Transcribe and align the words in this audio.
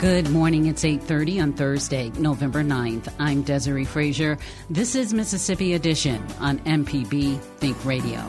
Good 0.00 0.28
morning. 0.28 0.66
It's 0.66 0.84
8:30 0.84 1.40
on 1.40 1.52
Thursday, 1.54 2.12
November 2.18 2.62
9th. 2.62 3.10
I'm 3.18 3.40
Desiree 3.40 3.86
Frazier. 3.86 4.36
This 4.68 4.94
is 4.94 5.14
Mississippi 5.14 5.72
Edition 5.72 6.22
on 6.38 6.58
MPB 6.66 7.40
Think 7.56 7.82
Radio. 7.82 8.22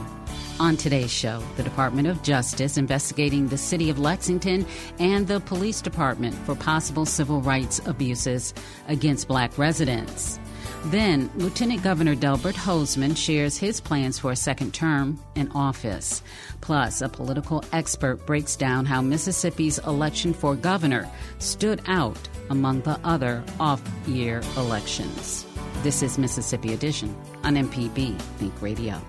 On 0.61 0.77
today's 0.77 1.11
show, 1.11 1.43
the 1.57 1.63
Department 1.63 2.07
of 2.07 2.23
Justice 2.23 2.77
investigating 2.77 3.49
the 3.49 3.57
city 3.57 3.89
of 3.89 3.99
Lexington 3.99 4.65
and 4.97 5.27
the 5.27 5.41
police 5.41 5.81
department 5.81 6.35
for 6.45 6.55
possible 6.55 7.05
civil 7.05 7.41
rights 7.41 7.81
abuses 7.85 8.53
against 8.87 9.27
black 9.27 9.57
residents. 9.57 10.39
Then, 10.85 11.29
Lieutenant 11.35 11.83
Governor 11.83 12.15
Delbert 12.15 12.55
Hosemann 12.55 13.17
shares 13.17 13.57
his 13.57 13.81
plans 13.81 14.19
for 14.19 14.31
a 14.31 14.35
second 14.35 14.73
term 14.73 15.19
in 15.35 15.51
office. 15.51 16.21
Plus, 16.61 17.01
a 17.01 17.09
political 17.09 17.63
expert 17.73 18.25
breaks 18.25 18.55
down 18.55 18.85
how 18.85 19.01
Mississippi's 19.01 19.79
election 19.79 20.33
for 20.33 20.55
governor 20.55 21.09
stood 21.39 21.81
out 21.87 22.19
among 22.49 22.81
the 22.81 22.99
other 23.03 23.43
off 23.59 23.81
year 24.07 24.41
elections. 24.55 25.45
This 25.83 26.01
is 26.01 26.17
Mississippi 26.17 26.73
Edition 26.73 27.15
on 27.43 27.55
MPB 27.55 28.19
Think 28.37 28.61
Radio. 28.61 29.01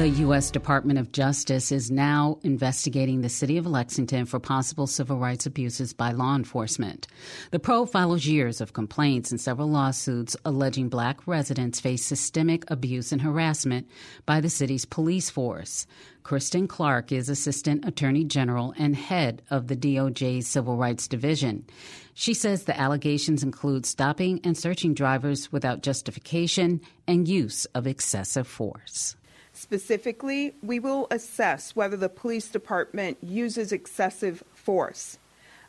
The 0.00 0.08
U.S. 0.08 0.50
Department 0.50 0.98
of 0.98 1.12
Justice 1.12 1.70
is 1.70 1.90
now 1.90 2.38
investigating 2.42 3.20
the 3.20 3.28
city 3.28 3.58
of 3.58 3.66
Lexington 3.66 4.24
for 4.24 4.40
possible 4.40 4.86
civil 4.86 5.18
rights 5.18 5.44
abuses 5.44 5.92
by 5.92 6.12
law 6.12 6.34
enforcement. 6.34 7.06
The 7.50 7.58
probe 7.58 7.90
follows 7.90 8.26
years 8.26 8.62
of 8.62 8.72
complaints 8.72 9.30
and 9.30 9.38
several 9.38 9.68
lawsuits 9.68 10.38
alleging 10.42 10.88
black 10.88 11.26
residents 11.26 11.80
face 11.80 12.02
systemic 12.02 12.64
abuse 12.70 13.12
and 13.12 13.20
harassment 13.20 13.90
by 14.24 14.40
the 14.40 14.48
city's 14.48 14.86
police 14.86 15.28
force. 15.28 15.86
Kristen 16.22 16.66
Clarke 16.66 17.12
is 17.12 17.28
Assistant 17.28 17.84
Attorney 17.84 18.24
General 18.24 18.72
and 18.78 18.96
head 18.96 19.42
of 19.50 19.66
the 19.66 19.76
DOJ's 19.76 20.46
Civil 20.46 20.78
Rights 20.78 21.08
Division. 21.08 21.66
She 22.14 22.32
says 22.32 22.64
the 22.64 22.80
allegations 22.80 23.42
include 23.42 23.84
stopping 23.84 24.40
and 24.44 24.56
searching 24.56 24.94
drivers 24.94 25.52
without 25.52 25.82
justification 25.82 26.80
and 27.06 27.28
use 27.28 27.66
of 27.74 27.86
excessive 27.86 28.46
force. 28.46 29.14
Specifically, 29.60 30.54
we 30.62 30.80
will 30.80 31.06
assess 31.10 31.76
whether 31.76 31.94
the 31.94 32.08
police 32.08 32.48
department 32.48 33.18
uses 33.20 33.72
excessive 33.72 34.42
force, 34.54 35.18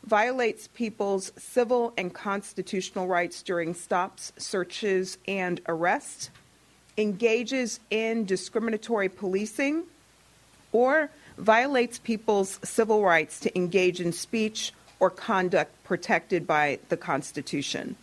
violates 0.02 0.66
people's 0.66 1.30
civil 1.36 1.92
and 1.98 2.14
constitutional 2.14 3.06
rights 3.06 3.42
during 3.42 3.74
stops, 3.74 4.32
searches, 4.38 5.18
and 5.28 5.60
arrests, 5.68 6.30
engages 6.96 7.80
in 7.90 8.24
discriminatory 8.24 9.10
policing, 9.10 9.82
or 10.72 11.10
violates 11.36 11.98
people's 11.98 12.58
civil 12.64 13.02
rights 13.02 13.40
to 13.40 13.54
engage 13.54 14.00
in 14.00 14.10
speech 14.10 14.72
or 15.00 15.10
conduct 15.10 15.70
protected 15.84 16.46
by 16.46 16.78
the 16.88 16.96
Constitution. 16.96 17.96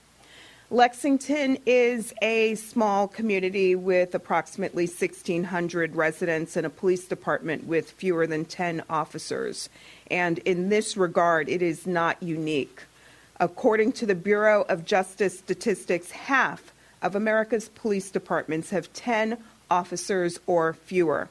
Lexington 0.71 1.57
is 1.65 2.13
a 2.21 2.53
small 2.53 3.07
community 3.07 3.73
with 3.73 4.13
approximately 4.13 4.85
1,600 4.85 5.95
residents 5.95 6.55
and 6.55 6.63
a 6.63 6.69
police 6.69 7.05
department 7.05 7.65
with 7.65 7.89
fewer 7.89 8.27
than 8.27 8.45
10 8.45 8.83
officers. 8.87 9.67
And 10.11 10.37
in 10.39 10.69
this 10.69 10.95
regard, 10.95 11.49
it 11.49 11.63
is 11.63 11.87
not 11.87 12.21
unique. 12.21 12.83
According 13.39 13.93
to 13.93 14.05
the 14.05 14.13
Bureau 14.13 14.61
of 14.69 14.85
Justice 14.85 15.39
statistics, 15.39 16.11
half 16.11 16.71
of 17.01 17.15
America's 17.15 17.69
police 17.69 18.11
departments 18.11 18.69
have 18.69 18.93
10 18.93 19.39
officers 19.71 20.39
or 20.45 20.73
fewer. 20.73 21.29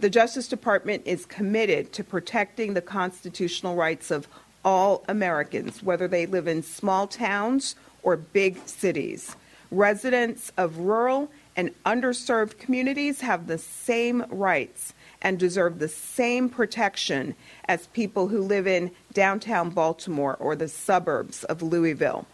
The 0.00 0.10
Justice 0.10 0.48
Department 0.48 1.02
is 1.06 1.24
committed 1.24 1.94
to 1.94 2.04
protecting 2.04 2.74
the 2.74 2.82
constitutional 2.82 3.74
rights 3.74 4.10
of 4.10 4.28
all 4.62 5.02
Americans, 5.08 5.82
whether 5.82 6.06
they 6.06 6.26
live 6.26 6.46
in 6.46 6.62
small 6.62 7.06
towns 7.06 7.74
or 8.06 8.16
big 8.16 8.56
cities. 8.66 9.36
Residents 9.72 10.52
of 10.56 10.78
rural 10.78 11.28
and 11.56 11.74
underserved 11.84 12.56
communities 12.58 13.20
have 13.20 13.48
the 13.48 13.58
same 13.58 14.24
rights 14.30 14.94
and 15.20 15.40
deserve 15.40 15.80
the 15.80 15.88
same 15.88 16.48
protection 16.48 17.34
as 17.66 17.88
people 17.88 18.28
who 18.28 18.40
live 18.40 18.66
in 18.66 18.92
downtown 19.12 19.70
Baltimore 19.70 20.36
or 20.36 20.54
the 20.54 20.68
suburbs 20.68 21.42
of 21.44 21.62
Louisville. 21.62 22.26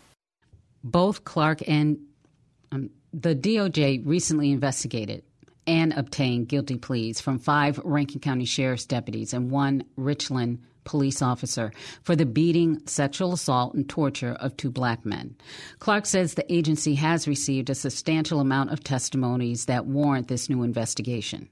Both 0.85 1.25
Clarke 1.25 1.67
and 1.67 1.99
um, 2.71 2.91
the 3.15 3.35
DOJ 3.35 4.03
recently 4.05 4.53
investigated 4.53 5.23
and 5.67 5.95
obtained 5.95 6.49
guilty 6.49 6.77
pleas 6.77 7.19
from 7.19 7.39
five 7.39 7.79
Rankin 7.79 8.21
County 8.21 8.45
Sheriff's 8.45 8.85
deputies 8.85 9.33
and 9.33 9.51
one 9.51 9.85
Richland 9.97 10.59
police 10.85 11.23
officer 11.23 11.73
for 12.03 12.17
the 12.17 12.27
beating, 12.27 12.81
sexual 12.87 13.33
assault, 13.33 13.75
and 13.75 13.89
torture 13.89 14.37
of 14.41 14.57
two 14.57 14.71
black 14.71 15.05
men. 15.05 15.35
Clarke 15.79 16.07
says 16.07 16.35
the 16.35 16.53
agency 16.53 16.95
has 16.95 17.29
received 17.29 17.71
a 17.71 17.75
substantial 17.75 18.41
amount 18.41 18.71
of 18.71 18.83
testimonies 18.83 19.67
that 19.67 19.87
warrant 19.87 20.29
this 20.29 20.49
new 20.49 20.63
investigation. 20.63 21.49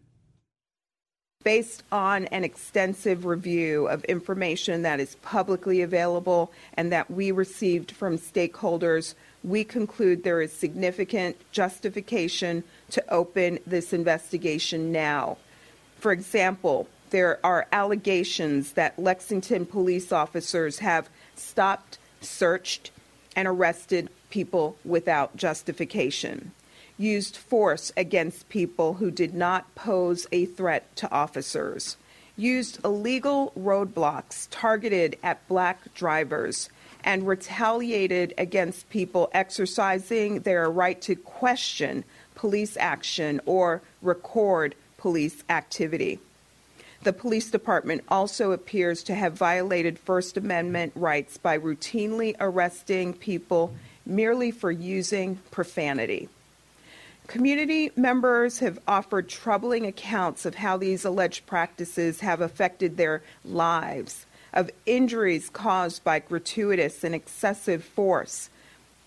Based 1.43 1.83
on 1.91 2.27
an 2.27 2.45
extensive 2.45 3.25
review 3.25 3.89
of 3.89 4.05
information 4.05 4.83
that 4.83 5.01
is 5.01 5.15
publicly 5.23 5.81
available 5.81 6.53
and 6.75 6.93
that 6.93 7.11
we 7.11 7.33
received 7.33 7.93
from 7.93 8.19
stakeholders, 8.19 9.15
we 9.43 9.65
conclude 9.65 10.23
there 10.23 10.43
is 10.43 10.53
significant 10.53 11.37
justification 11.51 12.63
to 12.91 13.03
open 13.11 13.59
this 13.67 13.95
investigation 13.95 14.93
now. 14.93 15.39
For 15.99 16.13
example, 16.13 16.89
there 17.11 17.39
are 17.45 17.67
allegations 17.73 18.73
that 18.73 18.99
Lexington 18.99 19.67
police 19.67 20.13
officers 20.13 20.79
have 20.79 21.09
stopped, 21.35 21.99
searched, 22.21 22.91
and 23.37 23.47
arrested 23.47 24.09
people 24.31 24.77
without 24.85 25.37
justification, 25.37 26.53
used 26.99 27.37
force 27.37 27.93
against 27.97 28.49
people 28.49 28.95
who 28.95 29.11
did 29.11 29.35
not 29.35 29.75
pose 29.75 30.27
a 30.33 30.47
threat 30.47 30.95
to 30.97 31.11
officers, 31.11 31.97
used 32.37 32.83
illegal 32.85 33.53
roadblocks 33.59 34.47
targeted 34.51 35.17
at 35.23 35.47
black 35.49 35.93
drivers, 35.95 36.69
and 37.03 37.27
retaliated 37.27 38.35
against 38.37 38.91
people 38.91 39.31
exercising 39.33 40.41
their 40.41 40.71
right 40.71 41.01
to 41.01 41.17
question 41.17 42.05
police 42.35 42.77
action 42.77 43.41
or 43.47 43.83
record 44.03 44.75
police 44.99 45.43
activity. 45.49 46.19
The 47.03 47.13
police 47.15 47.51
department 47.51 48.05
also 48.09 48.53
appears 48.53 49.03
to 49.05 49.15
have 49.15 49.33
violated 49.33 49.99
First 49.99 50.37
Amendment 50.37 50.93
rights 50.95 51.39
by 51.39 51.57
routinely 51.57 52.37
arresting 52.39 53.15
people 53.15 53.75
merely 54.05 54.51
for 54.51 54.71
using 54.71 55.37
profanity. 55.51 56.29
Community 57.27 57.91
members 57.97 58.59
have 58.59 58.79
offered 58.87 59.29
troubling 59.31 59.87
accounts 59.87 60.45
of 60.45 60.57
how 60.57 60.77
these 60.77 61.05
alleged 61.05 61.47
practices 61.47 62.21
have 62.21 62.43
affected 62.43 62.97
their 62.97 63.23
lives, 63.45 64.27
of 64.53 64.71
injuries 64.85 65.49
caused 65.49 66.05
by 66.05 66.19
gratuitous 66.19 67.03
and 67.03 67.15
excessive 67.15 67.83
force, 67.83 68.51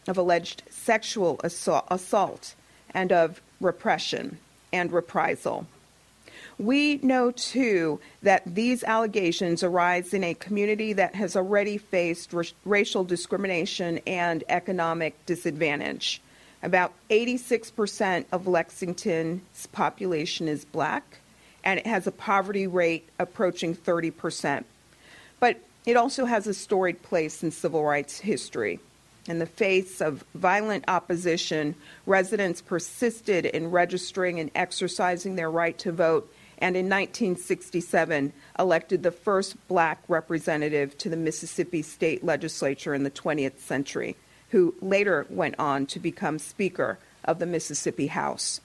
of 0.07 0.17
alleged 0.17 0.63
sexual 0.69 1.39
assault 1.43 2.55
and 2.91 3.11
of 3.11 3.39
repression 3.59 4.39
and 4.71 4.91
reprisal. 4.91 5.67
We 6.59 6.97
know, 6.97 7.31
too, 7.31 7.99
that 8.21 8.43
these 8.45 8.83
allegations 8.83 9.63
arise 9.63 10.13
in 10.13 10.23
a 10.23 10.33
community 10.35 10.93
that 10.93 11.15
has 11.15 11.35
already 11.35 11.77
faced 11.77 12.33
r- 12.33 12.43
racial 12.65 13.03
discrimination 13.03 13.99
and 14.05 14.43
economic 14.49 15.25
disadvantage. 15.25 16.21
About 16.61 16.93
86% 17.09 18.25
of 18.31 18.47
Lexington's 18.47 19.67
population 19.71 20.47
is 20.47 20.63
black, 20.63 21.19
and 21.63 21.79
it 21.79 21.87
has 21.87 22.07
a 22.07 22.11
poverty 22.11 22.67
rate 22.67 23.09
approaching 23.19 23.75
30%. 23.75 24.63
But 25.39 25.59
it 25.85 25.97
also 25.97 26.25
has 26.25 26.47
a 26.47 26.53
storied 26.53 27.01
place 27.01 27.43
in 27.43 27.51
civil 27.51 27.83
rights 27.83 28.19
history. 28.19 28.79
In 29.27 29.39
the 29.39 29.45
face 29.45 30.01
of 30.01 30.23
violent 30.35 30.85
opposition, 30.87 31.75
residents 32.05 32.61
persisted 32.61 33.45
in 33.45 33.71
registering 33.71 34.39
and 34.39 34.51
exercising 34.53 35.35
their 35.35 35.49
right 35.51 35.77
to 35.79 35.91
vote 35.91 36.32
and 36.57 36.75
in 36.75 36.85
1967 36.85 38.33
elected 38.57 39.03
the 39.03 39.11
first 39.11 39.55
black 39.67 40.01
representative 40.07 40.97
to 40.99 41.09
the 41.09 41.17
Mississippi 41.17 41.81
state 41.81 42.23
legislature 42.23 42.93
in 42.93 43.03
the 43.03 43.11
20th 43.11 43.59
century, 43.59 44.15
who 44.49 44.75
later 44.81 45.25
went 45.29 45.55
on 45.59 45.85
to 45.87 45.99
become 45.99 46.39
Speaker 46.39 46.99
of 47.25 47.39
the 47.39 47.45
Mississippi 47.45 48.07
House. 48.07 48.61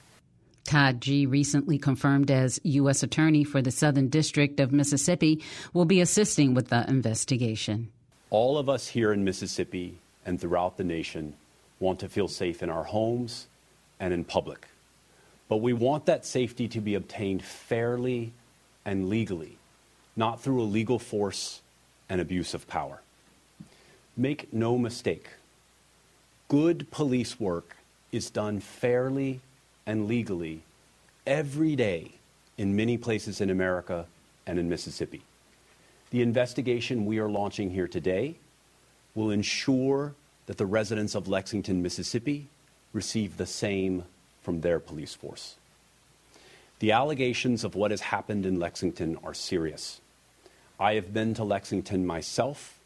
Todd 0.63 1.01
Gee 1.01 1.25
recently 1.25 1.79
confirmed 1.79 2.29
as 2.29 2.59
U.S. 2.63 3.01
Attorney 3.01 3.43
for 3.43 3.61
the 3.61 3.71
Southern 3.71 4.07
District 4.07 4.59
of 4.59 4.71
Mississippi 4.71 5.43
will 5.73 5.85
be 5.85 6.01
assisting 6.01 6.53
with 6.53 6.67
the 6.67 6.87
investigation. 6.87 7.89
All 8.29 8.57
of 8.57 8.69
us 8.69 8.87
here 8.87 9.11
in 9.11 9.23
Mississippi 9.23 9.97
and 10.25 10.39
throughout 10.39 10.77
the 10.77 10.83
nation 10.83 11.33
want 11.79 11.99
to 12.01 12.09
feel 12.09 12.27
safe 12.27 12.61
in 12.61 12.69
our 12.69 12.83
homes 12.83 13.47
and 13.99 14.13
in 14.13 14.23
public. 14.23 14.67
But 15.49 15.57
we 15.57 15.73
want 15.73 16.05
that 16.05 16.25
safety 16.25 16.67
to 16.69 16.79
be 16.79 16.95
obtained 16.95 17.43
fairly 17.43 18.31
and 18.85 19.09
legally, 19.09 19.57
not 20.15 20.39
through 20.39 20.61
a 20.61 20.63
legal 20.63 20.99
force 20.99 21.61
and 22.07 22.21
abuse 22.21 22.53
of 22.53 22.67
power. 22.67 23.01
Make 24.15 24.53
no 24.53 24.77
mistake, 24.77 25.29
good 26.47 26.89
police 26.91 27.39
work 27.39 27.75
is 28.11 28.29
done 28.29 28.59
fairly 28.59 29.41
and 29.85 30.07
legally 30.07 30.61
every 31.25 31.75
day 31.75 32.11
in 32.57 32.75
many 32.75 32.97
places 32.97 33.41
in 33.41 33.49
America 33.49 34.05
and 34.45 34.59
in 34.59 34.69
Mississippi. 34.69 35.23
The 36.11 36.21
investigation 36.21 37.05
we 37.05 37.19
are 37.19 37.29
launching 37.29 37.71
here 37.71 37.87
today 37.87 38.35
will 39.15 39.31
ensure 39.31 40.13
that 40.47 40.57
the 40.57 40.65
residents 40.65 41.15
of 41.15 41.27
Lexington, 41.27 41.81
Mississippi 41.81 42.47
receive 42.93 43.37
the 43.37 43.45
same 43.45 44.03
from 44.49 44.61
their 44.61 44.79
police 44.79 45.13
force. 45.13 45.57
The 46.79 46.91
allegations 46.91 47.63
of 47.63 47.75
what 47.75 47.91
has 47.91 48.01
happened 48.01 48.47
in 48.47 48.59
Lexington 48.59 49.15
are 49.23 49.35
serious. 49.35 50.01
I 50.79 50.95
have 50.95 51.13
been 51.13 51.35
to 51.35 51.43
Lexington 51.43 52.03
myself 52.03 52.79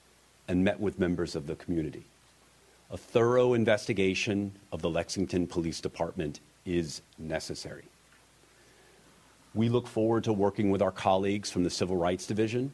and 0.46 0.66
met 0.66 0.82
with 0.82 1.00
members 1.00 1.38
of 1.38 1.48
the 1.48 1.56
community. 1.56 2.04
A 2.92 2.98
thorough 2.98 3.54
investigation 3.54 4.52
of 4.74 4.82
the 4.82 4.90
Lexington 4.90 5.48
Police 5.48 5.80
Department 5.80 6.42
is 6.66 7.02
necessary. 7.18 7.86
We 9.56 9.70
look 9.70 9.88
forward 9.88 10.26
to 10.26 10.34
working 10.34 10.70
with 10.70 10.82
our 10.82 10.92
colleagues 10.92 11.50
from 11.50 11.64
the 11.64 11.70
Civil 11.70 11.96
Rights 11.96 12.28
Division 12.28 12.74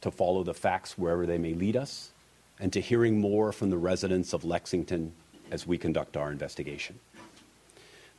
to 0.00 0.10
follow 0.10 0.44
the 0.44 0.54
facts 0.54 0.96
wherever 0.96 1.26
they 1.26 1.36
may 1.36 1.52
lead 1.52 1.76
us 1.76 2.10
and 2.58 2.72
to 2.72 2.80
hearing 2.80 3.20
more 3.20 3.52
from 3.52 3.68
the 3.68 3.76
residents 3.76 4.32
of 4.32 4.46
Lexington 4.46 5.12
as 5.50 5.66
we 5.66 5.76
conduct 5.76 6.16
our 6.16 6.32
investigation. 6.32 6.98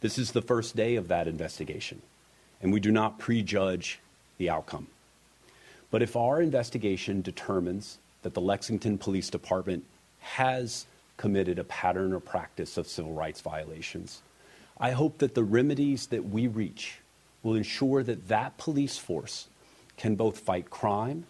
This 0.02 0.18
is 0.18 0.32
the 0.32 0.42
first 0.42 0.76
day 0.76 0.96
of 0.96 1.10
that 1.10 1.28
investigation, 1.28 2.02
and 2.60 2.74
we 2.74 2.80
do 2.80 2.92
not 2.92 3.20
prejudge 3.20 4.00
the 4.40 4.50
outcome. 4.50 4.88
But 5.92 6.02
if 6.02 6.16
our 6.16 6.42
investigation 6.42 7.22
determines 7.22 8.00
that 8.24 8.34
the 8.34 8.42
Lexington 8.42 8.98
Police 8.98 9.30
Department 9.30 9.86
has 10.20 10.88
committed 11.18 11.60
a 11.60 11.64
pattern 11.66 12.14
or 12.14 12.20
practice 12.20 12.78
of 12.78 12.88
civil 12.88 13.14
rights 13.14 13.42
violations, 13.42 14.24
I 14.80 14.90
hope 14.92 15.20
that 15.20 15.36
the 15.36 15.44
remedies 15.44 16.08
that 16.08 16.28
we 16.28 16.48
reach 16.48 16.98
will 17.44 17.54
ensure 17.54 18.02
that 18.02 18.28
that 18.28 18.58
police 18.58 18.98
force 18.98 19.50
can 19.98 20.16
both 20.16 20.40
fight 20.40 20.72
crime, 20.72 21.26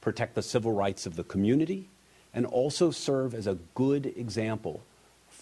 protect 0.00 0.36
the 0.36 0.42
civil 0.42 0.70
rights 0.70 1.06
of 1.06 1.16
the 1.16 1.24
community, 1.24 1.88
and 2.32 2.46
also 2.46 2.92
serve 2.92 3.34
as 3.34 3.48
a 3.48 3.58
good 3.74 4.06
example 4.16 4.82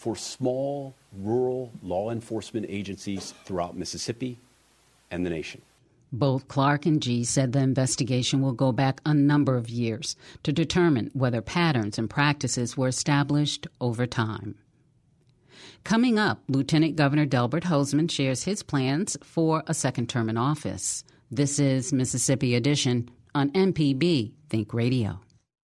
for 0.00 0.16
small 0.16 0.94
rural 1.12 1.70
law 1.82 2.10
enforcement 2.10 2.64
agencies 2.70 3.34
throughout 3.44 3.76
Mississippi 3.76 4.38
and 5.10 5.26
the 5.26 5.30
nation. 5.30 5.60
Both 6.10 6.48
Clarke 6.48 6.86
and 6.86 7.02
Gee 7.02 7.22
said 7.22 7.52
the 7.52 7.58
investigation 7.58 8.40
will 8.40 8.54
go 8.54 8.72
back 8.72 9.02
a 9.04 9.12
number 9.12 9.56
of 9.56 9.68
years 9.68 10.16
to 10.42 10.52
determine 10.52 11.10
whether 11.12 11.42
patterns 11.42 11.98
and 11.98 12.08
practices 12.08 12.78
were 12.78 12.88
established 12.88 13.66
over 13.78 14.06
time. 14.06 14.54
Coming 15.84 16.18
up, 16.18 16.40
Lieutenant 16.48 16.96
Governor 16.96 17.26
Delbert 17.26 17.64
Hosemann 17.64 18.10
shares 18.10 18.44
his 18.44 18.62
plans 18.62 19.18
for 19.22 19.62
a 19.66 19.74
second 19.74 20.08
term 20.08 20.30
in 20.30 20.38
office. 20.38 21.04
This 21.30 21.58
is 21.58 21.92
Mississippi 21.92 22.54
Edition 22.54 23.10
on 23.34 23.50
MPB 23.50 24.32
Think 24.48 24.72
Radio. 24.72 25.20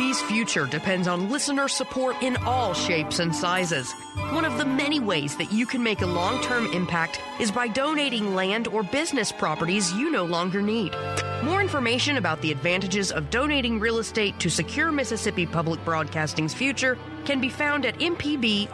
MPB's 0.00 0.22
future 0.22 0.64
depends 0.64 1.06
on 1.06 1.28
listener 1.28 1.68
support 1.68 2.16
in 2.22 2.38
all 2.38 2.72
shapes 2.72 3.18
and 3.18 3.36
sizes. 3.36 3.92
One 4.32 4.46
of 4.46 4.56
the 4.56 4.64
many 4.64 4.98
ways 4.98 5.36
that 5.36 5.52
you 5.52 5.66
can 5.66 5.82
make 5.82 6.00
a 6.00 6.06
long 6.06 6.40
term 6.42 6.72
impact 6.72 7.20
is 7.38 7.50
by 7.50 7.68
donating 7.68 8.34
land 8.34 8.66
or 8.68 8.82
business 8.82 9.30
properties 9.30 9.92
you 9.92 10.10
no 10.10 10.24
longer 10.24 10.62
need. 10.62 10.94
More 11.42 11.60
information 11.60 12.16
about 12.16 12.40
the 12.40 12.50
advantages 12.50 13.12
of 13.12 13.28
donating 13.28 13.78
real 13.78 13.98
estate 13.98 14.38
to 14.40 14.48
secure 14.48 14.90
Mississippi 14.90 15.44
Public 15.44 15.84
Broadcasting's 15.84 16.54
future 16.54 16.96
can 17.26 17.38
be 17.38 17.50
found 17.50 17.84
at 17.84 17.98
mpbonline.org. 17.98 18.70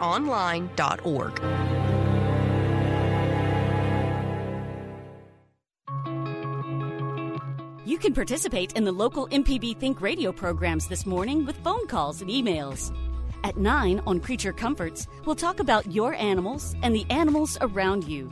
You 7.97 8.01
can 8.01 8.13
participate 8.13 8.73
in 8.73 8.83
the 8.83 8.91
local 8.91 9.27
MPB 9.29 9.79
Think 9.79 10.01
radio 10.01 10.31
programs 10.31 10.85
this 10.85 11.07
morning 11.07 11.47
with 11.47 11.57
phone 11.63 11.87
calls 11.87 12.21
and 12.21 12.29
emails. 12.29 12.95
At 13.43 13.57
9 13.57 14.03
on 14.05 14.19
Creature 14.19 14.53
Comforts, 14.53 15.07
we'll 15.25 15.33
talk 15.33 15.59
about 15.59 15.91
your 15.91 16.13
animals 16.13 16.75
and 16.83 16.93
the 16.93 17.07
animals 17.09 17.57
around 17.59 18.03
you. 18.03 18.31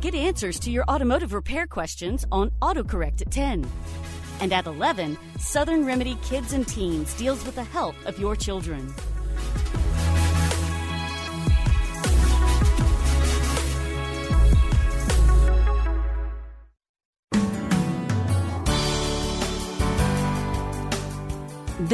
Get 0.00 0.14
answers 0.14 0.60
to 0.60 0.70
your 0.70 0.84
automotive 0.84 1.32
repair 1.32 1.66
questions 1.66 2.24
on 2.30 2.52
AutoCorrect 2.62 3.22
at 3.22 3.32
10. 3.32 3.68
And 4.38 4.52
at 4.52 4.66
11, 4.66 5.18
Southern 5.40 5.84
Remedy 5.84 6.16
Kids 6.22 6.52
and 6.52 6.64
Teens 6.64 7.14
deals 7.14 7.44
with 7.44 7.56
the 7.56 7.64
health 7.64 7.96
of 8.06 8.16
your 8.20 8.36
children. 8.36 8.94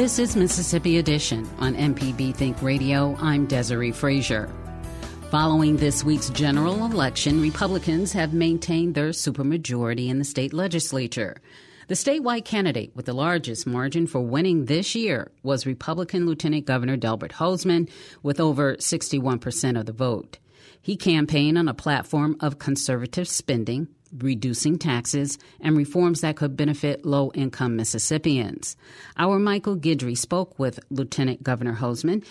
This 0.01 0.17
is 0.17 0.35
Mississippi 0.35 0.97
Edition 0.97 1.47
on 1.59 1.75
MPB 1.75 2.33
Think 2.33 2.59
Radio. 2.63 3.15
I'm 3.19 3.45
Desiree 3.45 3.91
Frazier. 3.91 4.51
Following 5.29 5.77
this 5.77 6.03
week's 6.03 6.31
general 6.31 6.87
election, 6.87 7.39
Republicans 7.39 8.11
have 8.13 8.33
maintained 8.33 8.95
their 8.95 9.09
supermajority 9.09 10.09
in 10.09 10.17
the 10.17 10.25
state 10.25 10.53
legislature. 10.53 11.37
The 11.87 11.93
statewide 11.93 12.45
candidate 12.45 12.95
with 12.95 13.05
the 13.05 13.13
largest 13.13 13.67
margin 13.67 14.07
for 14.07 14.21
winning 14.21 14.65
this 14.65 14.95
year 14.95 15.31
was 15.43 15.67
Republican 15.67 16.25
Lieutenant 16.25 16.65
Governor 16.65 16.97
Delbert 16.97 17.33
Hosemann 17.33 17.87
with 18.23 18.39
over 18.39 18.77
61% 18.77 19.79
of 19.79 19.85
the 19.85 19.93
vote. 19.93 20.39
He 20.81 20.97
campaigned 20.97 21.59
on 21.59 21.67
a 21.67 21.75
platform 21.75 22.37
of 22.39 22.57
conservative 22.57 23.27
spending, 23.27 23.87
reducing 24.17 24.77
taxes, 24.77 25.37
and 25.59 25.77
reforms 25.77 26.21
that 26.21 26.35
could 26.35 26.57
benefit 26.57 27.05
low 27.05 27.31
income 27.33 27.75
Mississippians. 27.75 28.75
Our 29.17 29.39
Michael 29.39 29.77
Guidry 29.77 30.17
spoke 30.17 30.57
with 30.59 30.79
Lieutenant 30.89 31.43
Governor 31.43 31.75
Hosemann 31.75 32.23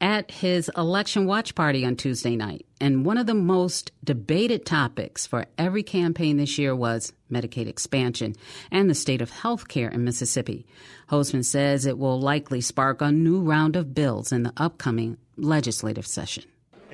at 0.00 0.30
his 0.30 0.70
election 0.76 1.24
watch 1.24 1.54
party 1.54 1.84
on 1.84 1.96
Tuesday 1.96 2.36
night. 2.36 2.66
And 2.80 3.06
one 3.06 3.16
of 3.16 3.26
the 3.26 3.34
most 3.34 3.90
debated 4.02 4.66
topics 4.66 5.26
for 5.26 5.46
every 5.56 5.82
campaign 5.82 6.36
this 6.36 6.58
year 6.58 6.76
was 6.76 7.12
Medicaid 7.32 7.66
expansion 7.66 8.34
and 8.70 8.90
the 8.90 8.94
state 8.94 9.22
of 9.22 9.30
health 9.30 9.68
care 9.68 9.88
in 9.88 10.04
Mississippi. 10.04 10.66
Hosemann 11.08 11.44
says 11.44 11.86
it 11.86 11.98
will 11.98 12.20
likely 12.20 12.60
spark 12.60 13.00
a 13.00 13.10
new 13.10 13.40
round 13.40 13.76
of 13.76 13.94
bills 13.94 14.32
in 14.32 14.42
the 14.42 14.52
upcoming 14.56 15.16
legislative 15.36 16.06
session. 16.06 16.44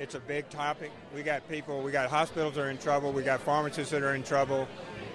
It's 0.01 0.15
a 0.15 0.19
big 0.19 0.49
topic. 0.49 0.91
We 1.13 1.21
got 1.21 1.47
people, 1.47 1.83
we 1.83 1.91
got 1.91 2.09
hospitals 2.09 2.55
that 2.55 2.61
are 2.61 2.71
in 2.71 2.79
trouble, 2.79 3.11
we 3.11 3.21
got 3.21 3.39
pharmacists 3.39 3.91
that 3.91 4.01
are 4.01 4.15
in 4.15 4.23
trouble, 4.23 4.67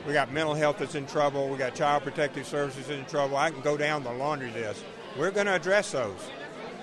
we 0.06 0.12
got 0.12 0.32
mental 0.32 0.54
health 0.54 0.78
that's 0.78 0.94
in 0.94 1.08
trouble, 1.08 1.48
we 1.48 1.58
got 1.58 1.74
child 1.74 2.04
protective 2.04 2.46
services 2.46 2.88
in 2.88 3.04
trouble. 3.06 3.36
I 3.36 3.50
can 3.50 3.62
go 3.62 3.76
down 3.76 4.04
the 4.04 4.12
laundry 4.12 4.52
list. 4.52 4.84
We're 5.18 5.32
going 5.32 5.46
to 5.46 5.56
address 5.56 5.90
those. 5.90 6.30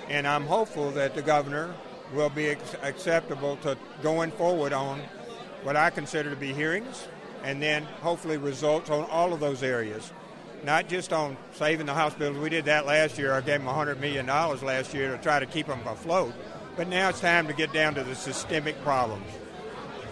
And 0.10 0.28
I'm 0.28 0.46
hopeful 0.46 0.92
that 0.92 1.16
the 1.16 1.22
governor 1.22 1.74
will 2.14 2.28
be 2.28 2.50
acceptable 2.50 3.56
to 3.62 3.78
going 4.02 4.32
forward 4.32 4.74
on 4.74 5.00
what 5.64 5.78
I 5.78 5.90
consider 5.90 6.30
to 6.30 6.36
be 6.36 6.52
hearings 6.52 7.08
and 7.42 7.64
then 7.64 7.84
hopefully 8.02 8.36
results 8.36 8.90
on 8.90 9.06
all 9.06 9.32
of 9.32 9.40
those 9.40 9.64
areas. 9.64 10.12
Not 10.66 10.90
just 10.90 11.14
on 11.14 11.38
saving 11.54 11.86
the 11.86 11.94
hospitals. 11.94 12.38
We 12.38 12.50
did 12.50 12.66
that 12.66 12.86
last 12.86 13.18
year. 13.18 13.32
I 13.32 13.40
gave 13.40 13.64
them 13.64 13.74
$100 13.74 14.02
million 14.02 14.26
last 14.26 14.94
year 14.94 15.16
to 15.16 15.24
try 15.24 15.40
to 15.40 15.46
keep 15.46 15.68
them 15.68 15.88
afloat. 15.88 16.34
But 16.76 16.88
now 16.88 17.10
it's 17.10 17.20
time 17.20 17.48
to 17.48 17.54
get 17.54 17.72
down 17.72 17.96
to 17.96 18.04
the 18.04 18.16
systemic 18.16 18.82
problems 18.84 19.28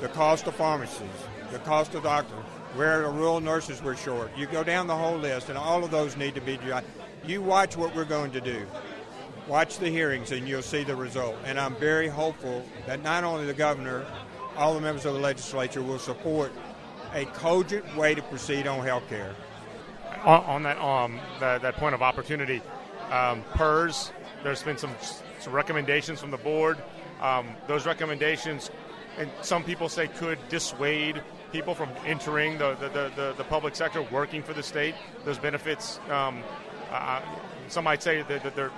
the 0.01 0.07
cost 0.09 0.47
of 0.47 0.55
pharmacies, 0.55 1.07
the 1.51 1.59
cost 1.59 1.93
of 1.93 2.01
doctors, 2.01 2.43
where 2.73 3.03
the 3.03 3.09
rural 3.09 3.39
nurses 3.39 3.83
were 3.83 3.95
short. 3.95 4.31
You 4.35 4.47
go 4.47 4.63
down 4.63 4.87
the 4.87 4.95
whole 4.95 5.17
list, 5.17 5.49
and 5.49 5.57
all 5.57 5.83
of 5.83 5.91
those 5.91 6.17
need 6.17 6.33
to 6.35 6.41
be. 6.41 6.57
You 7.25 7.41
watch 7.41 7.77
what 7.77 7.95
we're 7.95 8.05
going 8.05 8.31
to 8.31 8.41
do. 8.41 8.65
Watch 9.47 9.77
the 9.77 9.89
hearings 9.89 10.31
and 10.31 10.47
you'll 10.47 10.61
see 10.61 10.83
the 10.83 10.95
result. 10.95 11.35
And 11.45 11.59
I'm 11.59 11.75
very 11.75 12.07
hopeful 12.07 12.65
that 12.87 13.03
not 13.03 13.23
only 13.23 13.45
the 13.45 13.53
governor, 13.53 14.05
all 14.55 14.73
the 14.73 14.81
members 14.81 15.05
of 15.05 15.13
the 15.13 15.19
legislature 15.19 15.81
will 15.81 15.99
support 15.99 16.51
a 17.13 17.25
cogent 17.25 17.95
way 17.95 18.15
to 18.15 18.21
proceed 18.23 18.67
on 18.67 18.83
health 18.83 19.07
care. 19.09 19.35
On, 20.23 20.43
on, 20.43 20.63
that, 20.63 20.79
um, 20.79 21.19
that, 21.39 21.75
point 21.75 21.95
of 21.95 22.01
opportunity, 22.01 22.61
um, 23.09 23.43
PERS, 23.53 24.11
there's 24.43 24.63
been 24.63 24.77
some, 24.77 24.91
some 25.41 25.53
recommendations 25.53 26.19
from 26.19 26.31
the 26.31 26.37
board. 26.37 26.77
Um, 27.21 27.49
those 27.67 27.85
recommendations, 27.85 28.71
and 29.17 29.29
some 29.41 29.63
people 29.63 29.89
say 29.89 30.07
could 30.07 30.39
dissuade 30.49 31.21
people 31.51 31.75
from 31.75 31.89
entering 32.05 32.57
the, 32.57 32.75
the, 32.75 33.11
the, 33.15 33.33
the, 33.37 33.43
public 33.43 33.75
sector, 33.75 34.01
working 34.03 34.41
for 34.41 34.53
the 34.53 34.63
state. 34.63 34.95
Those 35.25 35.37
benefits, 35.37 35.99
um, 36.09 36.43
uh, 36.91 37.21
some 37.67 37.83
might 37.83 38.01
say 38.01 38.21
that, 38.21 38.43
that 38.43 38.55
they're 38.55 38.71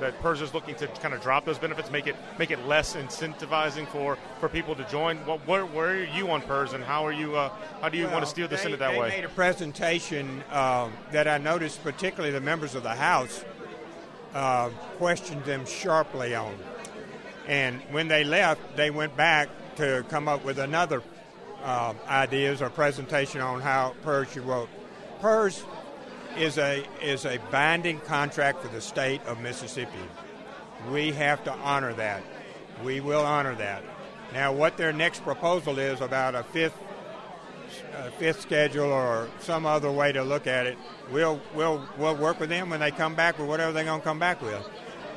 that 0.00 0.16
PERS 0.20 0.40
is 0.42 0.54
looking 0.54 0.74
to 0.76 0.86
kind 0.86 1.12
of 1.12 1.20
drop 1.20 1.44
those 1.44 1.58
benefits, 1.58 1.90
make 1.90 2.06
it 2.06 2.16
make 2.38 2.50
it 2.50 2.64
less 2.66 2.94
incentivizing 2.94 3.86
for, 3.88 4.16
for 4.40 4.48
people 4.48 4.74
to 4.76 4.84
join. 4.84 5.18
What, 5.18 5.46
where, 5.46 5.66
where 5.66 5.90
are 5.90 6.04
you 6.04 6.30
on 6.30 6.42
PERS, 6.42 6.72
and 6.72 6.84
how 6.84 7.04
are 7.04 7.12
you? 7.12 7.36
Uh, 7.36 7.50
how 7.80 7.88
do 7.88 7.98
you 7.98 8.04
well, 8.04 8.14
want 8.14 8.24
to 8.24 8.30
steer 8.30 8.46
the 8.46 8.56
they, 8.56 8.62
Senate 8.62 8.78
that 8.78 8.92
they 8.92 8.98
way? 8.98 9.10
They 9.10 9.16
made 9.16 9.24
a 9.24 9.30
presentation 9.30 10.42
uh, 10.50 10.88
that 11.12 11.26
I 11.26 11.38
noticed, 11.38 11.82
particularly 11.82 12.32
the 12.32 12.40
members 12.40 12.74
of 12.74 12.82
the 12.82 12.94
House 12.94 13.44
uh, 14.34 14.68
questioned 14.96 15.44
them 15.44 15.66
sharply 15.66 16.34
on. 16.34 16.54
And 17.46 17.80
when 17.90 18.08
they 18.08 18.24
left, 18.24 18.76
they 18.76 18.90
went 18.90 19.16
back 19.16 19.48
to 19.76 20.04
come 20.08 20.28
up 20.28 20.44
with 20.44 20.58
another 20.58 21.02
uh, 21.62 21.94
ideas 22.08 22.62
or 22.62 22.70
presentation 22.70 23.40
on 23.40 23.60
how 23.60 23.94
PERS 24.02 24.32
should 24.32 24.46
work. 24.46 24.68
PERS 25.20 25.64
is 26.36 26.58
a 26.58 26.86
is 27.02 27.24
a 27.24 27.38
binding 27.50 28.00
contract 28.00 28.62
for 28.62 28.68
the 28.68 28.80
state 28.80 29.24
of 29.26 29.40
Mississippi. 29.40 29.92
We 30.92 31.10
have 31.12 31.42
to 31.44 31.52
honor 31.52 31.92
that. 31.94 32.22
We 32.84 33.00
will 33.00 33.24
honor 33.24 33.54
that. 33.56 33.82
Now, 34.32 34.52
what 34.52 34.76
their 34.76 34.92
next 34.92 35.24
proposal 35.24 35.78
is 35.78 36.00
about 36.00 36.34
a 36.34 36.42
fifth 36.42 36.78
a 37.96 38.10
fifth 38.12 38.40
schedule 38.40 38.90
or 38.90 39.28
some 39.40 39.66
other 39.66 39.90
way 39.90 40.12
to 40.12 40.22
look 40.22 40.46
at 40.46 40.66
it, 40.66 40.78
we'll 41.10 41.40
we'll 41.54 41.86
we'll 41.96 42.16
work 42.16 42.40
with 42.40 42.48
them 42.48 42.70
when 42.70 42.80
they 42.80 42.90
come 42.90 43.14
back 43.14 43.38
with 43.38 43.48
whatever 43.48 43.72
they're 43.72 43.84
going 43.84 44.00
to 44.00 44.04
come 44.04 44.18
back 44.18 44.42
with. 44.42 44.66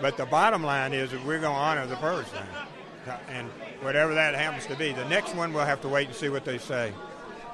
But 0.01 0.17
the 0.17 0.25
bottom 0.25 0.63
line 0.63 0.93
is 0.93 1.11
that 1.11 1.23
we're 1.25 1.39
going 1.39 1.53
to 1.53 1.59
honor 1.59 1.85
the 1.85 1.95
PERS 1.97 2.27
thing, 2.27 3.13
and 3.29 3.47
whatever 3.81 4.13
that 4.13 4.35
happens 4.35 4.65
to 4.67 4.75
be. 4.75 4.93
The 4.93 5.07
next 5.09 5.35
one 5.35 5.53
we'll 5.53 5.65
have 5.65 5.81
to 5.81 5.87
wait 5.87 6.07
and 6.07 6.15
see 6.15 6.29
what 6.29 6.45
they 6.45 6.57
say 6.57 6.93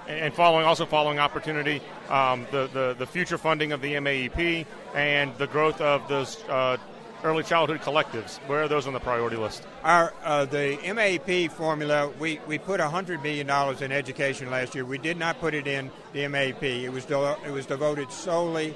and 0.08 0.34
following 0.34 0.66
also 0.66 0.86
following 0.86 1.20
opportunity, 1.20 1.82
um, 2.10 2.48
the, 2.52 2.68
the 2.68 2.96
the 2.98 3.06
future 3.06 3.38
funding 3.38 3.72
of 3.72 3.82
the 3.82 3.94
MAEP 3.94 4.66
and 4.96 5.36
the 5.38 5.48
growth 5.48 5.82
of 5.82 6.08
those 6.08 6.42
uh, 6.46 6.78
early 7.24 7.44
childhood 7.44 7.82
collectives. 7.82 8.38
Where 8.48 8.64
are 8.64 8.68
those 8.68 8.88
on 8.88 8.94
the 8.94 9.00
priority 9.00 9.38
list? 9.38 9.66
Our 9.84 10.14
uh, 10.24 10.46
the 10.46 10.78
MAP 10.94 11.52
formula. 11.52 12.10
We 12.20 12.40
we 12.48 12.58
put 12.58 12.80
hundred 12.80 13.24
million 13.24 13.48
dollars 13.48 13.82
in 13.82 13.92
education 13.92 14.50
last 14.50 14.76
year. 14.76 14.86
We 14.86 14.98
did 14.98 15.18
not 15.18 15.40
put 15.40 15.54
it 15.54 15.68
in 15.68 15.92
the 16.14 16.28
MAP. 16.28 16.64
It 16.64 16.90
was 16.90 17.06
de- 17.06 17.38
it 17.46 17.52
was 17.52 17.66
devoted 17.66 18.12
solely 18.12 18.76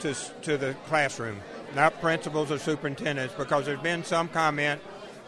to 0.00 0.14
to 0.42 0.56
the 0.56 0.74
classroom, 0.86 1.40
not 1.74 2.00
principals 2.00 2.50
or 2.50 2.58
superintendents, 2.58 3.34
because 3.34 3.66
there's 3.66 3.80
been 3.80 4.04
some 4.04 4.28
comment 4.28 4.80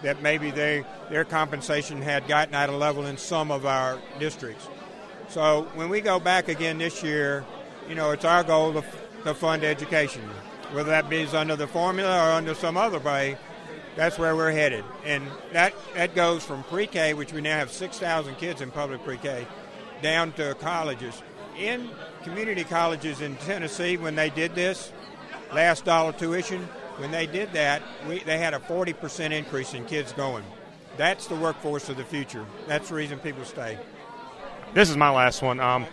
that 0.03 0.23
maybe 0.23 0.51
they 0.51 0.85
their 1.11 1.25
compensation 1.25 2.01
had 2.01 2.27
gotten 2.29 2.55
out 2.55 2.69
of 2.69 2.77
level 2.77 3.07
in 3.07 3.17
some 3.17 3.51
of 3.51 3.67
our 3.67 3.99
districts. 4.19 4.69
So 5.29 5.69
when 5.75 5.89
we 5.89 6.01
go 6.01 6.19
back 6.19 6.49
again 6.49 6.79
this 6.79 7.03
year, 7.03 7.45
you 7.89 7.95
know, 7.95 8.13
it's 8.13 8.25
our 8.25 8.43
goal 8.43 8.73
to, 8.75 8.85
to 9.25 9.35
fund 9.35 9.63
education, 9.65 10.23
whether 10.73 10.91
that 10.91 11.09
be 11.09 11.27
under 11.29 11.57
the 11.57 11.67
formula 11.67 12.29
or 12.29 12.33
under 12.33 12.55
some 12.55 12.77
other 12.77 12.99
way. 12.99 13.37
That's 13.97 14.19
where 14.19 14.37
we're 14.37 14.53
headed, 14.53 14.85
and 15.05 15.27
that 15.53 15.75
that 15.95 16.15
goes 16.15 16.45
from 16.45 16.63
pre-K, 16.65 17.15
which 17.15 17.33
we 17.33 17.41
now 17.41 17.59
have 17.59 17.73
6,000 17.73 18.37
kids 18.37 18.61
in 18.61 18.71
public 18.71 19.03
pre-K, 19.03 19.45
down 20.03 20.33
to 20.33 20.55
colleges. 20.61 21.21
In 21.59 21.91
community 22.23 22.63
colleges 22.63 23.21
in 23.21 23.35
Tennessee, 23.39 23.97
when 23.97 24.15
they 24.15 24.31
did 24.31 24.55
this, 24.55 24.93
last 25.53 25.85
dollar 25.85 26.13
tuition, 26.13 26.69
when 26.99 27.11
they 27.11 27.27
did 27.27 27.53
that, 27.55 27.83
we, 28.07 28.21
they 28.21 28.39
had 28.39 28.55
a 28.55 28.59
40% 28.61 29.33
increase 29.33 29.75
in 29.75 29.85
kids 29.85 30.13
going. 30.13 30.45
That's 30.97 31.27
the 31.27 31.37
workforce 31.37 31.89
of 31.89 31.97
the 31.97 32.05
future. 32.05 32.45
That's 32.67 32.89
the 32.89 32.95
reason 32.95 33.19
people 33.19 33.45
stay. 33.45 33.79
This 34.75 34.91
is 34.91 34.97
my 34.97 35.11
last 35.11 35.43
one. 35.43 35.61
Um, 35.61 35.87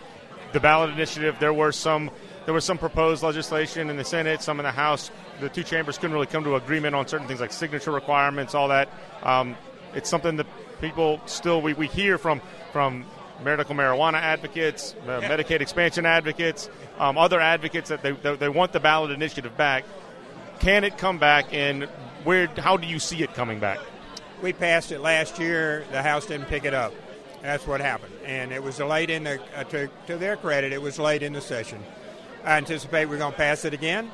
the 0.52 0.60
ballot 0.60 0.90
initiative. 0.90 1.36
There 1.38 1.54
were 1.54 1.72
some. 1.72 2.10
There 2.46 2.54
was 2.54 2.64
some 2.64 2.78
proposed 2.78 3.22
legislation 3.22 3.90
in 3.90 3.96
the 3.96 4.04
Senate, 4.04 4.40
some 4.40 4.60
in 4.60 4.64
the 4.64 4.72
House. 4.72 5.10
The 5.40 5.48
two 5.48 5.64
chambers 5.64 5.98
couldn't 5.98 6.14
really 6.14 6.28
come 6.28 6.44
to 6.44 6.54
agreement 6.54 6.94
on 6.94 7.06
certain 7.08 7.26
things 7.26 7.40
like 7.40 7.52
signature 7.52 7.90
requirements, 7.90 8.54
all 8.54 8.68
that. 8.68 8.88
Um, 9.24 9.56
it's 9.94 10.08
something 10.08 10.36
that 10.36 10.46
people 10.80 11.20
still 11.26 11.60
we, 11.60 11.74
we 11.74 11.88
hear 11.88 12.18
from 12.18 12.40
from 12.72 13.04
medical 13.42 13.74
marijuana 13.74 14.20
advocates, 14.20 14.94
uh, 15.06 15.20
Medicaid 15.20 15.60
expansion 15.60 16.06
advocates, 16.06 16.70
um, 16.98 17.18
other 17.18 17.40
advocates 17.40 17.88
that 17.90 18.02
they, 18.02 18.12
they, 18.12 18.36
they 18.36 18.48
want 18.48 18.72
the 18.72 18.80
ballot 18.80 19.10
initiative 19.10 19.56
back. 19.56 19.84
Can 20.60 20.84
it 20.84 20.96
come 20.96 21.18
back, 21.18 21.52
and 21.52 21.84
where? 22.24 22.46
How 22.46 22.76
do 22.76 22.86
you 22.86 23.00
see 23.00 23.22
it 23.22 23.34
coming 23.34 23.58
back? 23.58 23.80
We 24.40 24.52
passed 24.52 24.92
it 24.92 25.00
last 25.00 25.40
year. 25.40 25.84
The 25.90 26.02
House 26.02 26.26
didn't 26.26 26.46
pick 26.46 26.64
it 26.64 26.74
up. 26.74 26.94
That's 27.42 27.66
what 27.66 27.80
happened. 27.80 28.14
And 28.24 28.52
it 28.52 28.62
was 28.62 28.78
late 28.78 29.10
in 29.10 29.24
the, 29.24 29.40
uh, 29.54 29.64
to, 29.64 29.88
to 30.06 30.16
their 30.16 30.36
credit, 30.36 30.72
it 30.72 30.80
was 30.80 30.98
late 30.98 31.22
in 31.22 31.32
the 31.32 31.40
session. 31.40 31.82
I 32.46 32.58
anticipate 32.58 33.06
we're 33.06 33.18
going 33.18 33.32
to 33.32 33.36
pass 33.36 33.64
it 33.64 33.74
again, 33.74 34.08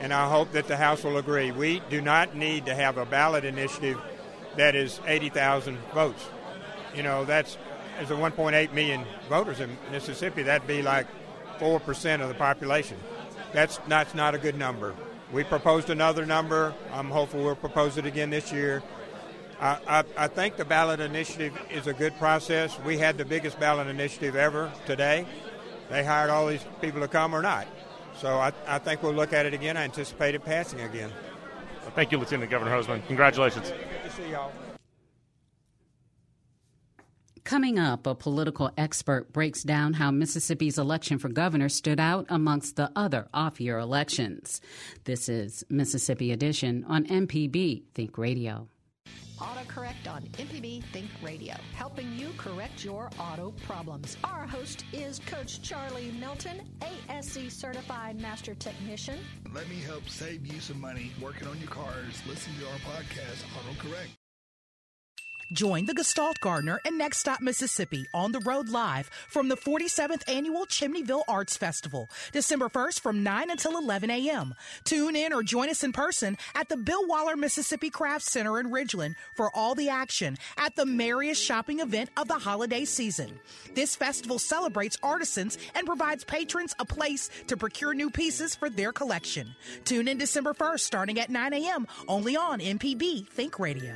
and 0.00 0.12
I 0.12 0.28
hope 0.28 0.50
that 0.50 0.66
the 0.66 0.76
House 0.76 1.04
will 1.04 1.16
agree. 1.16 1.52
We 1.52 1.80
do 1.90 2.00
not 2.00 2.34
need 2.34 2.66
to 2.66 2.74
have 2.74 2.98
a 2.98 3.06
ballot 3.06 3.44
initiative 3.44 4.00
that 4.56 4.74
is 4.74 5.00
80,000 5.06 5.78
votes. 5.94 6.28
You 6.92 7.04
know, 7.04 7.24
that's 7.24 7.56
there's 7.96 8.10
a 8.10 8.14
1.8 8.14 8.72
million 8.72 9.04
voters 9.28 9.60
in 9.60 9.78
Mississippi. 9.92 10.42
That'd 10.42 10.66
be 10.66 10.82
like 10.82 11.06
4% 11.60 12.20
of 12.20 12.26
the 12.26 12.34
population. 12.34 12.98
That's 13.52 13.78
not, 13.78 13.88
that's 13.88 14.14
not 14.14 14.34
a 14.34 14.38
good 14.38 14.58
number. 14.58 14.96
We 15.32 15.44
proposed 15.44 15.88
another 15.88 16.26
number. 16.26 16.74
I'm 16.92 17.10
hopeful 17.10 17.44
we'll 17.44 17.54
propose 17.54 17.96
it 17.96 18.06
again 18.06 18.30
this 18.30 18.50
year. 18.50 18.82
I, 19.60 19.78
I, 19.86 20.04
I, 20.16 20.26
think 20.26 20.56
the 20.56 20.64
ballot 20.64 20.98
initiative 20.98 21.56
is 21.70 21.86
a 21.86 21.92
good 21.92 22.18
process. 22.18 22.76
We 22.80 22.98
had 22.98 23.18
the 23.18 23.24
biggest 23.24 23.60
ballot 23.60 23.86
initiative 23.86 24.34
ever 24.34 24.72
today. 24.84 25.26
They 25.90 26.04
hired 26.04 26.30
all 26.30 26.46
these 26.46 26.64
people 26.80 27.00
to 27.00 27.08
come 27.08 27.34
or 27.34 27.42
not. 27.42 27.66
So 28.18 28.38
I, 28.38 28.52
I 28.66 28.78
think 28.78 29.02
we'll 29.02 29.14
look 29.14 29.32
at 29.32 29.46
it 29.46 29.54
again. 29.54 29.76
I 29.76 29.84
anticipate 29.84 30.34
it 30.34 30.44
passing 30.44 30.80
again. 30.80 31.10
Well, 31.82 31.92
thank 31.94 32.12
you, 32.12 32.18
Lieutenant 32.18 32.50
Governor 32.50 32.70
Hosemann. 32.70 33.06
Congratulations. 33.06 33.70
Good 33.70 33.80
to 34.04 34.10
see 34.10 34.30
y'all. 34.30 34.52
Coming 37.44 37.78
up, 37.78 38.06
a 38.06 38.14
political 38.14 38.70
expert 38.78 39.32
breaks 39.32 39.64
down 39.64 39.94
how 39.94 40.12
Mississippi's 40.12 40.78
election 40.78 41.18
for 41.18 41.28
governor 41.28 41.68
stood 41.68 41.98
out 41.98 42.24
amongst 42.28 42.76
the 42.76 42.90
other 42.94 43.28
off 43.34 43.60
year 43.60 43.78
elections. 43.78 44.60
This 45.04 45.28
is 45.28 45.64
Mississippi 45.68 46.30
Edition 46.30 46.84
on 46.88 47.04
MPB 47.04 47.82
Think 47.94 48.16
Radio. 48.16 48.68
AutoCorrect 49.42 50.08
on 50.08 50.22
MPB 50.38 50.84
Think 50.92 51.10
Radio, 51.20 51.54
helping 51.74 52.16
you 52.16 52.28
correct 52.36 52.84
your 52.84 53.10
auto 53.18 53.52
problems. 53.66 54.16
Our 54.22 54.46
host 54.46 54.84
is 54.92 55.18
Coach 55.26 55.60
Charlie 55.62 56.12
Milton, 56.20 56.62
ASE 57.10 57.52
certified 57.52 58.20
master 58.20 58.54
technician. 58.54 59.18
Let 59.52 59.68
me 59.68 59.80
help 59.80 60.08
save 60.08 60.46
you 60.46 60.60
some 60.60 60.80
money 60.80 61.10
working 61.20 61.48
on 61.48 61.58
your 61.58 61.70
cars. 61.70 62.22
Listen 62.28 62.52
to 62.60 62.66
our 62.66 62.78
podcast, 62.94 63.42
AutoCorrect. 63.58 64.10
Join 65.52 65.84
the 65.84 65.92
Gestalt 65.92 66.40
Gardener 66.40 66.80
and 66.86 66.96
Next 66.96 67.18
Stop 67.18 67.42
Mississippi 67.42 68.06
on 68.14 68.32
the 68.32 68.40
road 68.40 68.70
live 68.70 69.10
from 69.28 69.48
the 69.48 69.56
47th 69.56 70.22
annual 70.26 70.64
Chimneyville 70.64 71.24
Arts 71.28 71.58
Festival, 71.58 72.08
December 72.32 72.70
1st 72.70 73.00
from 73.00 73.22
9 73.22 73.50
until 73.50 73.76
11 73.76 74.10
a.m. 74.10 74.54
Tune 74.84 75.14
in 75.14 75.34
or 75.34 75.42
join 75.42 75.68
us 75.68 75.84
in 75.84 75.92
person 75.92 76.38
at 76.54 76.70
the 76.70 76.76
Bill 76.78 77.06
Waller 77.06 77.36
Mississippi 77.36 77.90
Craft 77.90 78.24
Center 78.24 78.58
in 78.60 78.70
Ridgeland 78.70 79.14
for 79.34 79.54
all 79.54 79.74
the 79.74 79.90
action 79.90 80.38
at 80.56 80.74
the 80.74 80.86
merriest 80.86 81.42
shopping 81.42 81.80
event 81.80 82.08
of 82.16 82.28
the 82.28 82.38
holiday 82.38 82.86
season. 82.86 83.38
This 83.74 83.94
festival 83.94 84.38
celebrates 84.38 84.96
artisans 85.02 85.58
and 85.74 85.86
provides 85.86 86.24
patrons 86.24 86.74
a 86.78 86.86
place 86.86 87.28
to 87.48 87.58
procure 87.58 87.92
new 87.92 88.08
pieces 88.08 88.54
for 88.54 88.70
their 88.70 88.92
collection. 88.92 89.54
Tune 89.84 90.08
in 90.08 90.16
December 90.16 90.54
1st 90.54 90.80
starting 90.80 91.20
at 91.20 91.28
9 91.28 91.52
a.m. 91.52 91.86
only 92.08 92.38
on 92.38 92.60
MPB 92.60 93.28
Think 93.28 93.58
Radio. 93.58 93.92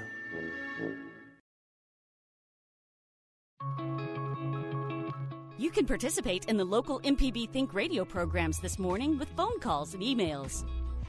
You 5.59 5.71
can 5.71 5.87
participate 5.87 6.45
in 6.51 6.59
the 6.59 6.65
local 6.67 7.01
MPB 7.01 7.49
Think 7.49 7.73
radio 7.73 8.05
programs 8.05 8.59
this 8.59 8.79
morning 8.79 9.19
with 9.19 9.31
phone 9.31 9.59
calls 9.59 9.95
and 9.95 10.03
emails. 10.03 10.67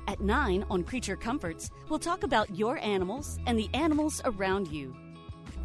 At 0.07 0.21
9 0.21 0.63
on 0.69 0.85
Creature 0.85 1.17
Comforts, 1.17 1.69
we'll 1.89 1.99
talk 1.99 2.23
about 2.23 2.55
your 2.55 2.77
animals 2.77 3.39
and 3.45 3.59
the 3.59 3.69
animals 3.73 4.21
around 4.23 4.69
you. 4.69 4.95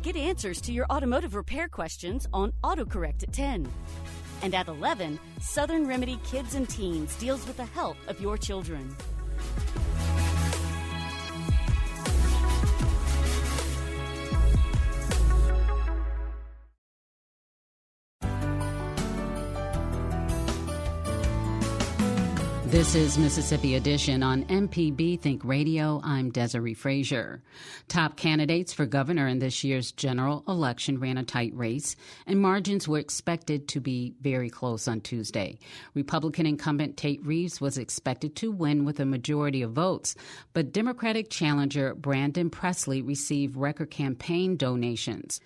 Get 0.03 0.17
answers 0.17 0.61
to 0.63 0.73
your 0.73 0.87
automotive 0.91 1.37
repair 1.37 1.69
questions 1.69 2.27
on 2.33 2.53
AutoCorrect 2.65 3.23
at 3.23 3.33
10. 3.33 3.71
And 4.43 4.53
at 4.53 4.67
11, 4.67 5.21
Southern 5.41 5.87
Remedy 5.87 6.19
Kids 6.25 6.57
and 6.57 6.69
Teens 6.69 7.15
deals 7.15 7.47
with 7.47 7.59
the 7.59 7.67
health 7.67 7.99
of 8.09 8.21
your 8.21 8.37
children. 8.37 8.97
This 22.93 23.15
is 23.15 23.19
Mississippi 23.19 23.77
Edition 23.77 24.23
on 24.23 24.45
MPB 24.45 25.19
Think 25.19 25.47
Radio. 25.47 26.03
I'm 26.05 26.29
Desiree 26.29 26.75
Frazier. 26.75 27.43
Top 27.89 28.19
candidates 28.19 28.75
for 28.75 28.85
governor 28.85 29.29
in 29.29 29.39
this 29.39 29.65
year's 29.65 29.93
general 29.93 30.45
election 30.47 31.01
ran 31.01 31.17
a 31.17 31.25
tight 31.25 31.55
race, 31.55 31.97
and 32.27 32.39
margins 32.39 32.87
were 32.87 32.99
expected 32.99 33.67
to 33.69 33.81
be 33.81 34.13
very 34.21 34.51
close 34.51 34.87
on 34.89 35.01
Tuesday. 35.01 35.59
Republican 35.95 36.45
incumbent 36.45 36.99
Tate 36.99 37.25
Reeves 37.25 37.63
was 37.63 37.79
expected 37.79 38.37
to 38.37 38.53
win 38.53 38.85
with 38.85 39.01
a 39.01 39.07
majority 39.07 39.63
of 39.63 39.73
votes, 39.73 40.15
but 40.53 40.71
Democratic 40.71 41.31
challenger 41.31 41.95
Brandon 41.95 42.51
Presley 42.51 43.01
received 43.01 43.57
record 43.57 43.91
campaign 43.91 44.55
donations. 44.59 45.41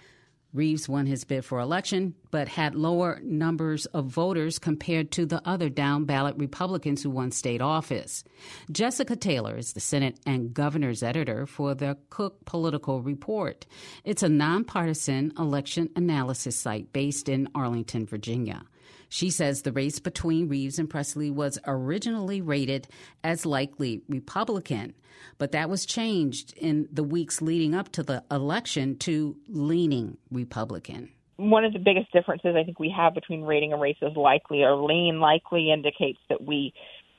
Reeves 0.57 0.89
won 0.89 1.07
his 1.07 1.25
bid 1.25 1.45
for 1.45 1.61
election, 1.61 2.15
but 2.31 2.49
had 2.49 2.75
lower 2.75 3.21
numbers 3.23 3.85
of 3.87 4.07
voters 4.07 4.59
compared 4.59 5.11
to 5.13 5.27
the 5.27 5.47
other 5.47 5.69
down 5.69 6.07
ballot 6.07 6.35
Republicans 6.39 7.03
who 7.03 7.11
won 7.11 7.31
state 7.31 7.61
office. 7.61 8.25
Jessica 8.73 9.15
Taylor 9.15 9.59
is 9.59 9.75
the 9.75 9.81
Senate 9.81 10.19
and 10.27 10.55
governor's 10.55 11.03
editor 11.03 11.47
for 11.47 11.75
the 11.75 11.99
Cook 12.09 12.45
Political 12.47 13.03
Report. 13.03 13.67
It's 14.05 14.23
a 14.23 14.29
nonpartisan 14.29 15.33
election 15.39 15.91
analysis 15.95 16.57
site 16.57 16.93
based 16.93 17.29
in 17.29 17.49
Arlington, 17.55 18.07
Virginia. 18.07 18.63
She 19.09 19.31
says 19.31 19.63
the 19.63 19.73
race 19.73 19.99
between 19.99 20.49
Reeves 20.49 20.79
and 20.79 20.91
Presley 20.91 21.31
was 21.31 21.59
originally 21.67 22.41
rated 22.41 22.89
as 23.23 23.47
likely 23.47 24.03
Republican, 24.09 24.95
but 25.39 25.53
that 25.53 25.71
was 25.71 25.87
changed 25.87 26.55
in 26.57 26.89
the 26.93 27.05
weeks 27.05 27.41
leading 27.41 27.75
up 27.75 27.91
to 27.93 28.03
the 28.03 28.25
election 28.31 28.97
to 28.99 29.37
leaning 29.49 30.17
Republican. 30.31 31.11
One 31.37 31.65
of 31.65 31.73
the 31.73 31.79
biggest 31.79 32.11
differences 32.13 32.57
I 32.57 32.65
think 32.65 32.81
we 32.81 32.93
have 32.97 33.15
between 33.15 33.43
rating 33.43 33.73
a 33.73 33.77
race 33.77 33.99
as 34.03 34.17
likely 34.17 34.63
or 34.63 34.75
lean 34.75 35.21
likely 35.21 35.71
indicates 35.71 36.19
that 36.29 36.43
we 36.43 36.73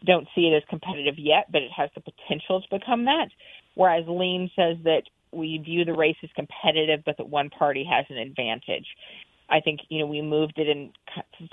don't 0.06 0.28
see 0.36 0.48
it 0.48 0.56
as 0.56 0.64
competitive 0.70 1.16
yet, 1.18 1.52
but 1.52 1.62
it 1.62 1.72
has 1.76 1.90
the 1.96 2.02
potential 2.02 2.62
to 2.62 2.80
become 2.80 3.06
that. 3.06 3.30
Whereas 3.76 4.06
lean 4.08 4.50
says 4.56 4.78
that 4.84 5.04
we 5.32 5.58
view 5.60 5.86
the 5.86 5.94
race 5.94 6.16
as 6.24 6.30
competitive, 6.36 7.02
but 7.06 7.18
that 7.18 7.30
one 7.30 7.50
party 7.50 7.88
has 7.90 8.06
an 8.10 8.18
advantage. 8.18 8.88
I 9.50 9.62
think 9.62 9.82
you 9.90 10.00
know 10.00 10.08
we 10.08 10.22
moved 10.22 10.58
it 10.58 10.68
in 10.68 10.92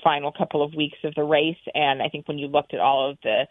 final 0.03 0.31
couple 0.31 0.61
of 0.61 0.73
weeks 0.73 0.97
of 1.03 1.15
the 1.15 1.23
race, 1.23 1.57
and 1.73 2.01
I 2.01 2.09
think 2.09 2.27
when 2.27 2.37
you 2.37 2.47
looked 2.47 2.73
at 2.73 2.79
all 2.79 3.09
of 3.09 3.17
the 3.23 3.47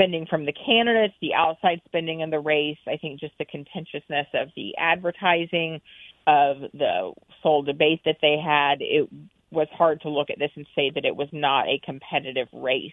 spending 0.00 0.26
from 0.26 0.46
the 0.46 0.52
candidates, 0.52 1.14
the 1.20 1.34
outside 1.34 1.80
spending 1.84 2.20
in 2.20 2.30
the 2.30 2.40
race, 2.40 2.78
I 2.86 2.96
think 2.96 3.20
just 3.20 3.34
the 3.38 3.44
contentiousness 3.44 4.28
of 4.32 4.48
the 4.56 4.74
advertising, 4.78 5.80
of 6.26 6.56
the 6.72 7.12
sole 7.42 7.62
debate 7.62 8.00
that 8.06 8.16
they 8.22 8.36
had, 8.42 8.80
it 8.80 9.08
was 9.50 9.68
hard 9.72 10.00
to 10.02 10.08
look 10.08 10.30
at 10.30 10.38
this 10.38 10.52
and 10.56 10.66
say 10.74 10.90
that 10.94 11.04
it 11.04 11.14
was 11.14 11.28
not 11.32 11.68
a 11.68 11.80
competitive 11.84 12.48
race. 12.52 12.92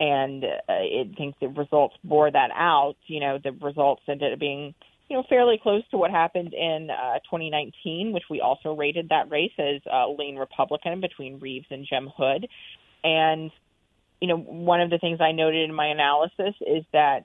And 0.00 0.44
uh, 0.44 0.72
I 0.72 1.10
think 1.16 1.36
the 1.40 1.48
results 1.48 1.94
bore 2.04 2.30
that 2.30 2.50
out. 2.52 2.96
You 3.06 3.20
know, 3.20 3.38
the 3.42 3.52
results 3.52 4.02
ended 4.08 4.32
up 4.32 4.38
being 4.38 4.74
you 5.08 5.16
know, 5.16 5.24
fairly 5.28 5.58
close 5.62 5.82
to 5.90 5.98
what 5.98 6.10
happened 6.10 6.54
in 6.54 6.88
uh, 6.90 7.18
2019, 7.30 8.12
which 8.12 8.24
we 8.30 8.40
also 8.40 8.74
rated 8.74 9.10
that 9.10 9.30
race 9.30 9.52
as 9.58 9.80
uh, 9.92 10.08
lean 10.08 10.36
Republican 10.36 11.00
between 11.00 11.38
Reeves 11.38 11.66
and 11.70 11.86
Jim 11.88 12.10
Hood. 12.16 12.48
And, 13.02 13.50
you 14.20 14.28
know, 14.28 14.38
one 14.38 14.80
of 14.80 14.90
the 14.90 14.98
things 14.98 15.20
I 15.20 15.32
noted 15.32 15.68
in 15.68 15.74
my 15.74 15.88
analysis 15.88 16.54
is 16.60 16.84
that 16.92 17.24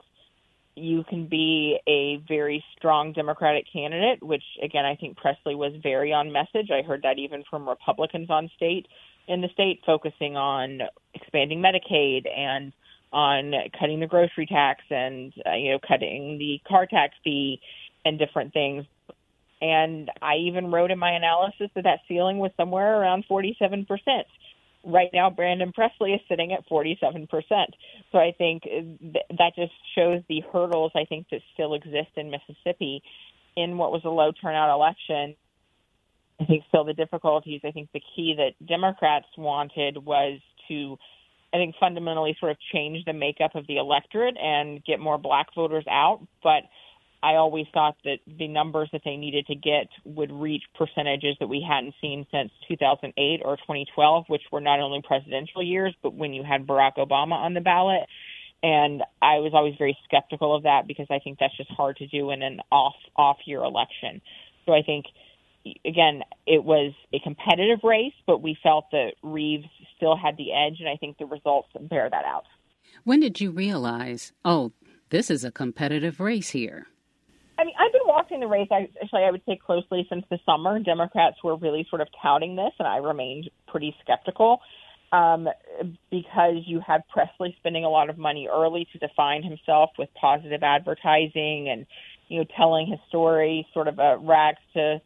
you 0.76 1.04
can 1.04 1.28
be 1.28 1.78
a 1.88 2.18
very 2.28 2.64
strong 2.78 3.14
Democratic 3.14 3.66
candidate, 3.72 4.24
which 4.24 4.44
again 4.64 4.86
I 4.86 4.96
think 4.96 5.18
Presley 5.18 5.56
was 5.56 5.74
very 5.84 6.14
on 6.14 6.32
message. 6.32 6.70
I 6.72 6.82
heard 6.82 7.02
that 7.04 7.20
even 7.20 7.44
from 7.50 7.68
Republicans 7.68 8.30
on 8.30 8.50
state 8.56 8.88
in 9.28 9.42
the 9.42 9.50
state, 9.50 9.82
focusing 9.86 10.36
on 10.36 10.82
expanding 11.14 11.60
Medicaid 11.62 12.28
and 12.30 12.74
on 13.12 13.54
cutting 13.80 14.00
the 14.00 14.08
grocery 14.08 14.46
tax 14.46 14.84
and 14.90 15.34
uh, 15.46 15.56
you 15.56 15.72
know 15.72 15.80
cutting 15.86 16.38
the 16.38 16.60
car 16.68 16.86
tax 16.86 17.16
fee 17.24 17.60
and 18.06 18.20
different 18.20 18.54
things. 18.54 18.86
And 19.62 20.10
I 20.22 20.36
even 20.36 20.72
wrote 20.72 20.92
in 20.92 21.00
my 21.00 21.12
analysis 21.12 21.70
that 21.76 21.84
that 21.84 22.00
ceiling 22.08 22.38
was 22.38 22.52
somewhere 22.56 23.00
around 23.00 23.26
47%. 23.30 23.86
Right 24.86 25.10
now, 25.14 25.30
Brandon 25.30 25.74
Presley 25.74 26.14
is 26.14 26.22
sitting 26.30 26.54
at 26.54 26.68
47%. 26.70 27.28
So 28.12 28.18
I 28.18 28.34
think 28.38 28.64
th- 28.64 29.26
that 29.38 29.56
just 29.56 29.74
shows 29.96 30.22
the 30.30 30.42
hurdles 30.54 30.94
I 30.96 31.04
think 31.04 31.28
that 31.32 31.42
still 31.54 31.74
exist 31.74 32.12
in 32.16 32.32
Mississippi 32.32 33.04
in 33.58 33.78
what 33.78 33.92
was 33.92 34.02
a 34.06 34.10
low 34.10 34.32
turnout 34.32 34.74
election. 34.74 35.36
I 36.40 36.46
think 36.46 36.64
still 36.70 36.86
the 36.86 36.94
difficulties. 36.94 37.60
I 37.66 37.72
think 37.72 37.90
the 37.94 38.02
key 38.16 38.36
that 38.38 38.66
Democrats 38.66 39.28
wanted 39.38 39.98
was 39.98 40.40
to 40.70 40.98
I 41.54 41.58
think 41.58 41.76
fundamentally 41.80 42.38
sort 42.40 42.52
of 42.52 42.58
change 42.74 43.06
the 43.06 43.14
makeup 43.14 43.56
of 43.56 43.66
the 43.68 43.78
electorate 43.78 44.38
and 44.38 44.84
get 44.86 45.00
more 45.00 45.18
black 45.18 45.48
voters 45.56 45.86
out. 45.90 46.20
But 46.44 46.64
I 47.22 47.36
always 47.36 47.66
thought 47.74 47.98
that 48.06 48.20
the 48.28 48.48
numbers 48.48 48.90
that 48.94 49.02
they 49.04 49.18
needed 49.18 49.48
to 49.48 49.56
get 49.56 49.88
would 50.06 50.32
reach 50.32 50.64
percentages 50.76 51.36
that 51.40 51.48
we 51.48 51.66
hadn't 51.68 51.96
seen 52.00 52.26
since 52.32 52.52
2008 52.68 53.42
or 53.44 53.58
2012, 53.58 54.26
which 54.28 54.44
were 54.52 54.62
not 54.62 54.80
only 54.80 55.02
presidential 55.06 55.62
years, 55.62 55.94
but 56.02 56.14
when 56.14 56.34
you 56.34 56.44
had 56.44 56.66
Barack 56.66 56.96
Obama 56.98 57.34
on 57.34 57.54
the 57.54 57.62
ballot. 57.62 58.08
And 58.62 59.04
I 59.22 59.40
was 59.40 59.52
always 59.54 59.76
very 59.78 59.98
skeptical 60.06 60.56
of 60.56 60.64
that 60.64 60.88
because 60.88 61.08
I 61.10 61.20
think 61.20 61.40
that's 61.40 61.56
just 61.58 61.72
hard 61.72 61.98
to 61.98 62.08
do 62.08 62.32
in 62.32 62.42
an 62.42 62.62
off 62.72 62.96
off 63.16 63.38
year 63.46 63.64
election. 63.64 64.22
So 64.66 64.74
I 64.74 64.82
think 64.82 65.06
again, 65.86 66.22
it 66.46 66.64
was 66.64 66.94
a 67.14 67.20
competitive 67.20 67.80
race, 67.84 68.14
but 68.26 68.42
we 68.42 68.58
felt 68.62 68.86
that 68.92 69.14
Reeves 69.24 69.68
still 69.96 70.16
had 70.16 70.38
the 70.38 70.54
edge, 70.54 70.78
and 70.80 70.90
I 70.90 70.96
think 70.96 71.18
the 71.18 71.26
results 71.26 71.70
bear 71.80 72.10
that 72.10 72.26
out. 72.26 72.46
When 73.04 73.20
did 73.20 73.40
you 73.40 73.52
realize, 73.52 74.34
oh, 74.44 74.72
this 75.10 75.30
is 75.30 75.44
a 75.44 75.52
competitive 75.52 76.20
race 76.20 76.50
here? 76.50 76.88
I 77.58 77.66
mean, 77.66 77.76
I've 77.78 77.92
been 77.92 78.02
watching 78.06 78.40
the 78.40 78.48
race. 78.48 78.70
Actually, 78.72 79.24
I 79.24 79.32
would 79.32 79.42
say 79.46 79.58
closely 79.58 80.08
since 80.10 80.24
the 80.30 80.40
summer. 80.46 80.80
Democrats 80.80 81.38
were 81.44 81.58
really 81.58 81.86
sort 81.90 82.02
of 82.02 82.08
touting 82.22 82.56
this, 82.56 82.72
and 82.80 82.88
I 82.88 82.98
remained 82.98 83.50
pretty 83.68 83.94
skeptical 84.02 84.62
um, 85.12 85.50
because 86.10 86.64
you 86.66 86.80
had 86.86 87.02
Presley 87.10 87.56
spending 87.60 87.84
a 87.84 87.90
lot 87.90 88.10
of 88.10 88.18
money 88.18 88.48
early 88.52 88.88
to 88.94 89.00
define 89.00 89.44
himself 89.44 89.90
with 89.98 90.10
positive 90.20 90.64
advertising 90.64 91.68
and 91.70 91.86
you 92.28 92.40
know 92.40 92.46
telling 92.56 92.88
his 92.88 93.00
story, 93.10 93.68
sort 93.74 93.88
of 93.88 94.00
a 94.00 94.18
rags 94.18 94.60
to 94.74 95.02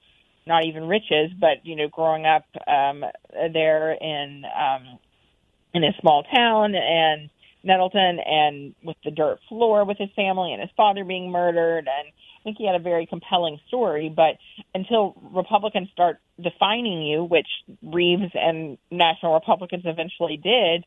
not 0.45 0.65
even 0.65 0.88
riches, 0.88 1.32
but 1.39 1.63
you 1.63 1.75
know, 1.75 1.88
growing 1.88 2.25
up 2.25 2.45
um, 2.67 3.03
there 3.53 3.91
in 3.93 4.43
um, 4.45 4.99
in 5.73 5.84
a 5.84 5.91
small 5.99 6.23
town 6.23 6.75
and 6.75 7.29
Nettleton 7.63 8.19
and 8.19 8.75
with 8.84 8.97
the 9.06 9.12
dirt 9.12 9.39
floor 9.47 9.86
with 9.86 9.97
his 9.97 10.10
family 10.15 10.51
and 10.51 10.62
his 10.62 10.69
father 10.75 11.03
being 11.06 11.32
murdered. 11.32 11.88
And 11.88 12.08
I 12.10 12.43
think 12.43 12.58
he 12.58 12.67
had 12.67 12.75
a 12.75 12.84
very 12.84 13.06
compelling 13.06 13.60
story. 13.67 14.13
But 14.13 14.36
until 14.75 15.15
Republicans 15.34 15.89
start 15.93 16.19
defining 16.41 17.03
you, 17.03 17.23
which 17.23 17.47
Reeves 17.82 18.32
and 18.34 18.77
National 18.91 19.34
Republicans 19.34 19.84
eventually 19.86 20.38
did, 20.38 20.84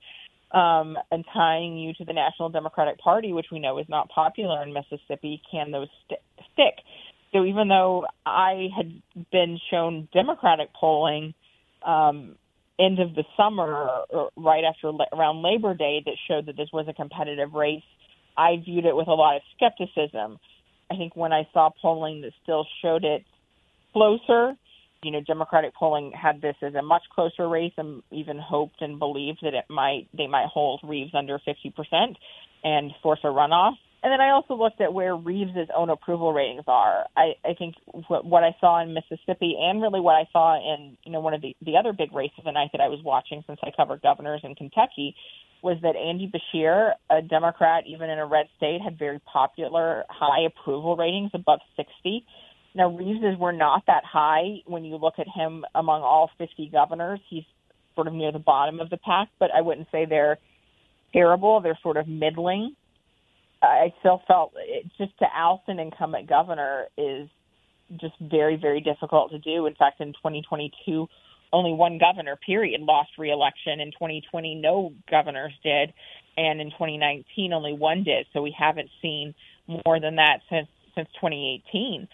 um, 0.52 0.96
and 1.10 1.24
tying 1.32 1.76
you 1.76 1.92
to 1.94 2.04
the 2.04 2.12
National 2.12 2.50
Democratic 2.50 2.98
Party, 2.98 3.32
which 3.32 3.46
we 3.50 3.58
know 3.58 3.78
is 3.78 3.86
not 3.88 4.08
popular 4.10 4.62
in 4.62 4.72
Mississippi, 4.72 5.42
can 5.50 5.72
those 5.72 5.88
st- 6.04 6.20
stick? 6.52 6.84
So 7.36 7.44
even 7.44 7.68
though 7.68 8.06
I 8.24 8.68
had 8.74 9.02
been 9.30 9.58
shown 9.70 10.08
Democratic 10.14 10.72
polling 10.72 11.34
um, 11.84 12.36
end 12.80 12.98
of 12.98 13.14
the 13.14 13.24
summer, 13.36 13.88
or 14.08 14.30
right 14.36 14.64
after 14.64 14.90
around 15.12 15.42
Labor 15.42 15.74
Day, 15.74 16.02
that 16.06 16.14
showed 16.26 16.46
that 16.46 16.56
this 16.56 16.70
was 16.72 16.86
a 16.88 16.94
competitive 16.94 17.52
race, 17.52 17.82
I 18.38 18.56
viewed 18.64 18.86
it 18.86 18.96
with 18.96 19.08
a 19.08 19.12
lot 19.12 19.36
of 19.36 19.42
skepticism. 19.54 20.38
I 20.90 20.96
think 20.96 21.14
when 21.14 21.34
I 21.34 21.46
saw 21.52 21.68
polling 21.82 22.22
that 22.22 22.32
still 22.42 22.66
showed 22.80 23.04
it 23.04 23.22
closer, 23.92 24.54
you 25.02 25.10
know, 25.10 25.20
Democratic 25.20 25.74
polling 25.74 26.12
had 26.12 26.40
this 26.40 26.56
as 26.62 26.74
a 26.74 26.82
much 26.82 27.02
closer 27.14 27.46
race, 27.46 27.74
and 27.76 28.02
even 28.10 28.38
hoped 28.38 28.80
and 28.80 28.98
believed 28.98 29.40
that 29.42 29.52
it 29.52 29.66
might 29.68 30.08
they 30.16 30.26
might 30.26 30.46
hold 30.46 30.80
Reeves 30.82 31.12
under 31.14 31.38
50 31.38 31.70
percent 31.76 32.16
and 32.64 32.92
force 33.02 33.20
a 33.24 33.28
runoff. 33.28 33.74
And 34.06 34.12
then 34.12 34.20
I 34.20 34.30
also 34.30 34.54
looked 34.54 34.80
at 34.80 34.94
where 34.94 35.16
Reeves's 35.16 35.66
own 35.76 35.90
approval 35.90 36.32
ratings 36.32 36.62
are. 36.68 37.06
I, 37.16 37.32
I 37.44 37.54
think 37.58 37.74
what, 38.06 38.24
what 38.24 38.44
I 38.44 38.54
saw 38.60 38.80
in 38.80 38.94
Mississippi, 38.94 39.56
and 39.60 39.82
really 39.82 39.98
what 39.98 40.14
I 40.14 40.28
saw 40.32 40.54
in 40.54 40.96
you 41.02 41.10
know 41.10 41.18
one 41.18 41.34
of 41.34 41.42
the 41.42 41.56
the 41.60 41.76
other 41.76 41.92
big 41.92 42.14
races 42.14 42.38
the 42.44 42.52
night 42.52 42.68
that 42.70 42.80
I 42.80 42.86
was 42.86 43.00
watching, 43.02 43.42
since 43.48 43.58
I 43.64 43.72
covered 43.76 44.02
governors 44.02 44.42
in 44.44 44.54
Kentucky, 44.54 45.16
was 45.60 45.78
that 45.82 45.96
Andy 45.96 46.30
Beshear, 46.30 46.92
a 47.10 47.20
Democrat, 47.20 47.82
even 47.88 48.08
in 48.08 48.20
a 48.20 48.26
red 48.26 48.46
state, 48.56 48.80
had 48.80 48.96
very 48.96 49.18
popular 49.18 50.04
high 50.08 50.42
approval 50.46 50.94
ratings 50.94 51.32
above 51.34 51.58
60. 51.76 52.24
Now 52.76 52.90
Reeves's 52.90 53.36
were 53.40 53.52
not 53.52 53.86
that 53.88 54.04
high 54.04 54.58
when 54.66 54.84
you 54.84 54.98
look 54.98 55.14
at 55.18 55.26
him 55.26 55.64
among 55.74 56.02
all 56.02 56.30
50 56.38 56.68
governors. 56.70 57.18
He's 57.28 57.42
sort 57.96 58.06
of 58.06 58.14
near 58.14 58.30
the 58.30 58.38
bottom 58.38 58.78
of 58.78 58.88
the 58.88 58.98
pack, 58.98 59.30
but 59.40 59.50
I 59.52 59.62
wouldn't 59.62 59.88
say 59.90 60.04
they're 60.04 60.38
terrible. 61.12 61.60
They're 61.60 61.80
sort 61.82 61.96
of 61.96 62.06
middling. 62.06 62.76
I 63.66 63.94
still 64.00 64.22
felt 64.26 64.52
just 64.98 65.16
to 65.18 65.26
oust 65.34 65.62
an 65.68 65.78
incumbent 65.78 66.28
governor 66.28 66.86
is 66.96 67.28
just 68.00 68.14
very, 68.20 68.56
very 68.56 68.80
difficult 68.80 69.30
to 69.30 69.38
do. 69.38 69.66
In 69.66 69.74
fact, 69.74 70.00
in 70.00 70.12
2022, 70.12 71.06
only 71.52 71.72
one 71.72 71.98
governor, 71.98 72.36
period, 72.36 72.80
lost 72.80 73.10
reelection. 73.18 73.80
In 73.80 73.92
2020, 73.92 74.56
no 74.56 74.92
governors 75.10 75.52
did. 75.62 75.92
And 76.36 76.60
in 76.60 76.70
2019, 76.70 77.52
only 77.52 77.72
one 77.72 78.02
did. 78.02 78.26
So 78.32 78.42
we 78.42 78.54
haven't 78.56 78.90
seen 79.00 79.34
more 79.66 80.00
than 80.00 80.16
that 80.16 80.40
since 80.50 80.68
since 80.94 81.08
2018. 81.20 82.08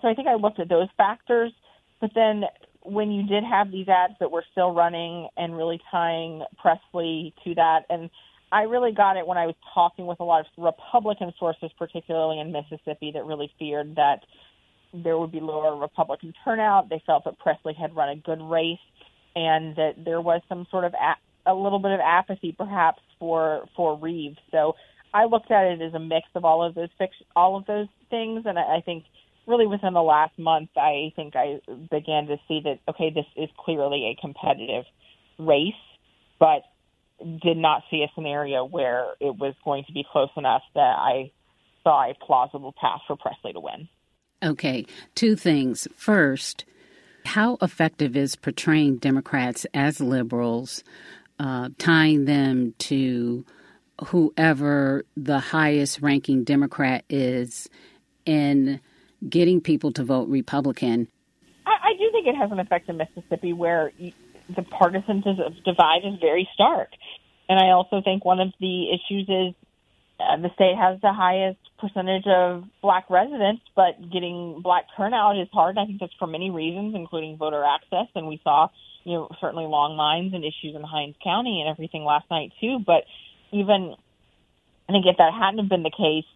So 0.00 0.08
I 0.08 0.14
think 0.14 0.28
I 0.28 0.34
looked 0.34 0.60
at 0.60 0.68
those 0.68 0.88
factors. 0.96 1.52
But 2.00 2.10
then 2.14 2.44
when 2.82 3.10
you 3.10 3.26
did 3.26 3.44
have 3.44 3.70
these 3.70 3.88
ads 3.88 4.14
that 4.20 4.30
were 4.30 4.44
still 4.52 4.72
running 4.72 5.28
and 5.36 5.56
really 5.56 5.80
tying 5.90 6.42
Presley 6.60 7.34
to 7.44 7.54
that, 7.56 7.80
and 7.90 8.10
I 8.52 8.62
really 8.62 8.92
got 8.92 9.16
it 9.16 9.26
when 9.26 9.38
I 9.38 9.46
was 9.46 9.54
talking 9.74 10.06
with 10.06 10.20
a 10.20 10.24
lot 10.24 10.40
of 10.40 10.46
Republican 10.56 11.32
sources, 11.38 11.70
particularly 11.78 12.40
in 12.40 12.52
Mississippi, 12.52 13.12
that 13.14 13.24
really 13.24 13.50
feared 13.58 13.96
that 13.96 14.20
there 14.92 15.18
would 15.18 15.30
be 15.30 15.40
lower 15.40 15.76
Republican 15.76 16.34
turnout. 16.44 16.88
They 16.88 17.02
felt 17.06 17.24
that 17.24 17.38
Presley 17.38 17.74
had 17.74 17.94
run 17.94 18.08
a 18.08 18.16
good 18.16 18.42
race, 18.42 18.78
and 19.36 19.76
that 19.76 20.04
there 20.04 20.20
was 20.20 20.40
some 20.48 20.66
sort 20.70 20.84
of 20.84 20.94
a, 20.94 21.50
a 21.50 21.54
little 21.54 21.78
bit 21.78 21.92
of 21.92 22.00
apathy, 22.00 22.52
perhaps, 22.56 23.00
for 23.18 23.68
for 23.76 23.96
Reeves. 23.96 24.38
So 24.50 24.74
I 25.14 25.26
looked 25.26 25.50
at 25.50 25.66
it 25.66 25.80
as 25.80 25.94
a 25.94 26.00
mix 26.00 26.26
of 26.34 26.44
all 26.44 26.64
of 26.64 26.74
those 26.74 26.88
fix, 26.98 27.14
all 27.36 27.56
of 27.56 27.66
those 27.66 27.88
things, 28.10 28.42
and 28.46 28.58
I, 28.58 28.78
I 28.78 28.80
think 28.84 29.04
really 29.46 29.66
within 29.66 29.94
the 29.94 30.02
last 30.02 30.36
month, 30.38 30.70
I 30.76 31.12
think 31.14 31.36
I 31.36 31.60
began 31.90 32.26
to 32.26 32.36
see 32.48 32.60
that 32.64 32.80
okay, 32.88 33.10
this 33.14 33.26
is 33.36 33.48
clearly 33.56 34.06
a 34.16 34.20
competitive 34.20 34.84
race, 35.38 35.74
but 36.40 36.62
did 37.42 37.56
not 37.56 37.82
see 37.90 38.02
a 38.02 38.10
scenario 38.14 38.64
where 38.64 39.06
it 39.20 39.36
was 39.36 39.54
going 39.64 39.84
to 39.84 39.92
be 39.92 40.04
close 40.10 40.30
enough 40.36 40.62
that 40.74 40.96
I 40.98 41.32
saw 41.82 42.10
a 42.10 42.14
plausible 42.14 42.74
path 42.80 43.00
for 43.06 43.16
Presley 43.16 43.52
to 43.52 43.60
win. 43.60 43.88
Okay, 44.42 44.86
two 45.14 45.36
things. 45.36 45.86
First, 45.94 46.64
how 47.24 47.58
effective 47.60 48.16
is 48.16 48.36
portraying 48.36 48.96
Democrats 48.96 49.66
as 49.74 50.00
liberals, 50.00 50.82
uh, 51.38 51.68
tying 51.78 52.24
them 52.24 52.74
to 52.78 53.44
whoever 54.06 55.04
the 55.16 55.38
highest 55.38 56.00
ranking 56.00 56.44
Democrat 56.44 57.04
is 57.10 57.68
in 58.24 58.80
getting 59.28 59.60
people 59.60 59.92
to 59.92 60.04
vote 60.04 60.28
Republican? 60.28 61.08
I, 61.66 61.70
I 61.70 61.92
do 61.98 62.10
think 62.12 62.26
it 62.26 62.36
has 62.36 62.50
an 62.50 62.58
effect 62.58 62.88
in 62.88 62.96
Mississippi 62.96 63.52
where 63.52 63.92
the 64.56 64.62
partisan 64.62 65.22
divide 65.64 66.04
is 66.04 66.18
very 66.20 66.48
stark. 66.54 66.88
And 67.50 67.58
I 67.58 67.72
also 67.72 68.00
think 68.00 68.24
one 68.24 68.38
of 68.38 68.52
the 68.60 68.90
issues 68.94 69.28
is 69.28 69.54
uh, 70.20 70.36
the 70.36 70.50
state 70.54 70.76
has 70.78 71.00
the 71.00 71.12
highest 71.12 71.58
percentage 71.80 72.24
of 72.28 72.62
black 72.80 73.10
residents, 73.10 73.62
but 73.74 73.98
getting 74.12 74.60
black 74.62 74.84
turnout 74.96 75.36
is 75.36 75.48
hard. 75.52 75.76
I 75.76 75.84
think 75.84 75.98
that's 75.98 76.14
for 76.16 76.28
many 76.28 76.50
reasons, 76.50 76.94
including 76.94 77.38
voter 77.38 77.64
access. 77.64 78.06
And 78.14 78.28
we 78.28 78.40
saw, 78.44 78.68
you 79.02 79.14
know, 79.14 79.28
certainly 79.40 79.64
long 79.64 79.96
lines 79.96 80.32
and 80.32 80.44
issues 80.44 80.76
in 80.76 80.82
Hinds 80.84 81.16
County 81.24 81.60
and 81.60 81.68
everything 81.68 82.04
last 82.04 82.30
night 82.30 82.52
too. 82.60 82.78
But 82.86 83.02
even, 83.50 83.96
I 84.88 84.92
think 84.92 85.06
if 85.06 85.16
that 85.16 85.32
hadn't 85.34 85.68
been 85.68 85.82
the 85.82 85.90
case, 85.90 86.30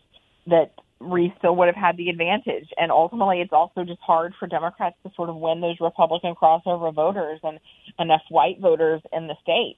that 0.48 0.72
Reeves 0.98 1.34
still 1.38 1.54
would 1.54 1.68
have 1.68 1.76
had 1.76 1.96
the 1.96 2.08
advantage. 2.08 2.70
And 2.76 2.90
ultimately, 2.90 3.40
it's 3.40 3.52
also 3.52 3.84
just 3.84 4.00
hard 4.00 4.34
for 4.40 4.48
Democrats 4.48 4.96
to 5.04 5.12
sort 5.14 5.28
of 5.28 5.36
win 5.36 5.60
those 5.60 5.76
Republican 5.80 6.34
crossover 6.34 6.92
voters 6.92 7.38
and 7.44 7.60
enough 8.00 8.22
white 8.30 8.58
voters 8.58 9.00
in 9.12 9.28
the 9.28 9.36
state. 9.42 9.76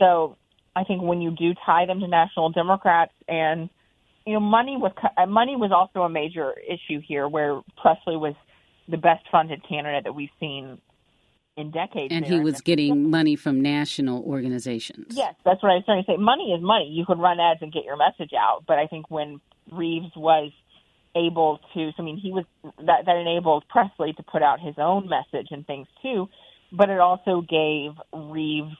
So 0.00 0.38
I 0.74 0.84
think 0.84 1.02
when 1.02 1.20
you 1.20 1.30
do 1.30 1.54
tie 1.66 1.86
them 1.86 2.00
to 2.00 2.08
national 2.08 2.50
Democrats 2.50 3.12
and 3.28 3.68
you 4.26 4.34
know 4.34 4.40
money 4.40 4.76
was 4.76 4.92
uh, 5.16 5.26
money 5.26 5.56
was 5.56 5.72
also 5.72 6.04
a 6.04 6.08
major 6.08 6.54
issue 6.58 7.00
here 7.06 7.28
where 7.28 7.60
Presley 7.80 8.16
was 8.16 8.34
the 8.88 8.96
best 8.96 9.24
funded 9.30 9.66
candidate 9.68 10.04
that 10.04 10.14
we've 10.14 10.30
seen 10.40 10.78
in 11.56 11.70
decades. 11.70 12.12
And 12.12 12.24
he 12.24 12.40
was 12.40 12.60
getting 12.60 13.10
money 13.10 13.36
from 13.36 13.60
national 13.60 14.22
organizations. 14.24 15.08
Yes, 15.10 15.34
that's 15.44 15.62
what 15.62 15.70
I 15.70 15.76
was 15.76 15.84
trying 15.84 16.02
to 16.02 16.10
say. 16.10 16.16
Money 16.16 16.52
is 16.52 16.62
money. 16.62 16.88
You 16.90 17.04
could 17.04 17.18
run 17.18 17.38
ads 17.38 17.60
and 17.62 17.72
get 17.72 17.84
your 17.84 17.96
message 17.96 18.32
out, 18.38 18.64
but 18.66 18.78
I 18.78 18.86
think 18.86 19.10
when 19.10 19.40
Reeves 19.70 20.10
was 20.16 20.50
able 21.14 21.60
to, 21.74 21.90
so 21.90 22.02
I 22.02 22.02
mean, 22.02 22.16
he 22.16 22.32
was 22.32 22.44
that 22.78 23.04
that 23.04 23.16
enabled 23.16 23.64
Presley 23.68 24.14
to 24.14 24.22
put 24.22 24.42
out 24.42 24.60
his 24.60 24.74
own 24.78 25.08
message 25.08 25.48
and 25.50 25.66
things 25.66 25.86
too, 26.02 26.28
but 26.72 26.88
it 26.88 27.00
also 27.00 27.42
gave 27.42 27.92
Reeves 28.12 28.76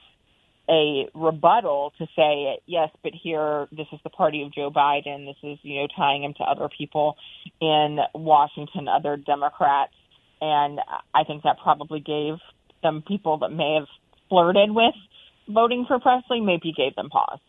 a 0.69 1.09
rebuttal 1.13 1.93
to 1.97 2.07
say, 2.15 2.59
yes, 2.65 2.89
but 3.03 3.11
here, 3.13 3.67
this 3.71 3.87
is 3.91 3.99
the 4.03 4.09
party 4.09 4.43
of 4.43 4.53
Joe 4.53 4.71
Biden. 4.71 5.25
This 5.25 5.35
is, 5.43 5.59
you 5.61 5.81
know, 5.81 5.87
tying 5.95 6.23
him 6.23 6.33
to 6.37 6.43
other 6.43 6.69
people 6.75 7.15
in 7.59 7.99
Washington, 8.15 8.87
other 8.87 9.17
Democrats. 9.17 9.93
And 10.39 10.79
I 11.13 11.23
think 11.25 11.43
that 11.43 11.57
probably 11.61 11.99
gave 11.99 12.35
some 12.81 13.01
people 13.01 13.37
that 13.39 13.49
may 13.49 13.75
have 13.79 13.87
flirted 14.29 14.71
with 14.71 14.95
voting 15.47 15.85
for 15.87 15.99
Presley, 15.99 16.39
maybe 16.41 16.73
gave 16.75 16.95
them 16.95 17.09
pause. 17.09 17.39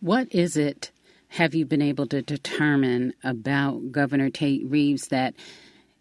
What 0.00 0.34
is 0.34 0.56
it 0.56 0.90
have 1.28 1.54
you 1.54 1.64
been 1.64 1.82
able 1.82 2.06
to 2.08 2.22
determine 2.22 3.14
about 3.22 3.92
Governor 3.92 4.30
Tate 4.30 4.64
Reeves 4.66 5.08
that 5.08 5.34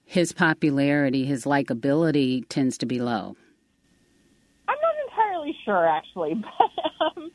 his 0.06 0.34
popularity, 0.34 1.25
his 1.25 1.45
likability 1.45 2.43
tends 2.49 2.78
to 2.80 2.86
be 2.86 2.99
low? 2.99 3.36
Sure, 5.65 5.88
actually, 5.88 6.33
but 6.35 7.05
um, 7.05 7.31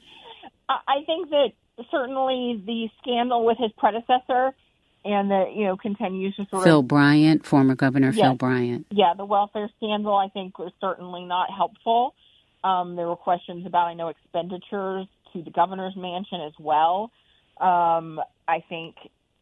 I 0.68 1.04
think 1.06 1.30
that 1.30 1.52
certainly 1.90 2.62
the 2.64 2.88
scandal 3.00 3.44
with 3.44 3.58
his 3.58 3.72
predecessor 3.76 4.52
and 5.04 5.30
that 5.30 5.54
you 5.54 5.64
know 5.64 5.76
continues 5.76 6.34
to 6.36 6.46
sort 6.50 6.64
Phil 6.64 6.80
of 6.80 6.88
Bryant, 6.88 7.44
former 7.44 7.74
Governor 7.74 8.10
yes, 8.10 8.24
Phil 8.24 8.34
Bryant. 8.34 8.86
Yeah, 8.90 9.14
the 9.16 9.24
welfare 9.24 9.68
scandal 9.76 10.14
I 10.14 10.28
think 10.28 10.58
was 10.58 10.72
certainly 10.80 11.24
not 11.24 11.50
helpful. 11.54 12.14
Um, 12.62 12.96
there 12.96 13.06
were 13.06 13.16
questions 13.16 13.66
about 13.66 13.88
I 13.88 13.94
know 13.94 14.08
expenditures 14.08 15.06
to 15.32 15.42
the 15.42 15.50
governor's 15.50 15.96
mansion 15.96 16.40
as 16.40 16.54
well. 16.58 17.10
Um, 17.60 18.20
I 18.48 18.64
think 18.68 18.96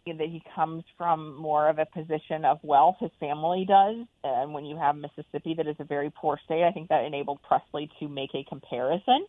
that 0.07 0.19
he 0.19 0.43
comes 0.55 0.85
from 0.99 1.37
more 1.37 1.69
of 1.69 1.79
a 1.79 1.87
position 1.87 2.45
of 2.45 2.59
wealth. 2.63 2.97
His 3.01 3.11
family 3.21 3.65
does, 3.67 4.07
and 4.25 4.53
when 4.53 4.65
you 4.65 4.77
have 4.77 4.97
Mississippi, 4.97 5.55
that 5.57 5.67
is 5.67 5.77
a 5.79 5.85
very 5.85 6.11
poor 6.11 6.39
state, 6.45 6.65
I 6.65 6.73
think 6.73 6.89
that 6.89 7.05
enabled 7.05 7.41
Presley 7.47 7.91
to 8.01 8.09
make 8.09 8.31
a 8.35 8.45
comparison. 8.49 9.27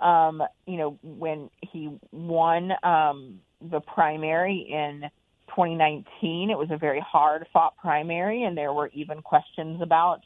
Um, 0.00 0.42
you 0.66 0.76
know, 0.76 0.98
when 1.02 1.50
he 1.60 1.98
won 2.12 2.72
um, 2.82 3.40
the 3.60 3.80
primary 3.80 4.68
in 4.70 5.02
2019, 5.48 6.50
it 6.50 6.58
was 6.58 6.68
a 6.70 6.76
very 6.76 7.00
hard 7.00 7.46
fought 7.52 7.76
primary, 7.76 8.42
and 8.42 8.56
there 8.56 8.72
were 8.72 8.90
even 8.94 9.22
questions 9.22 9.80
about 9.82 10.20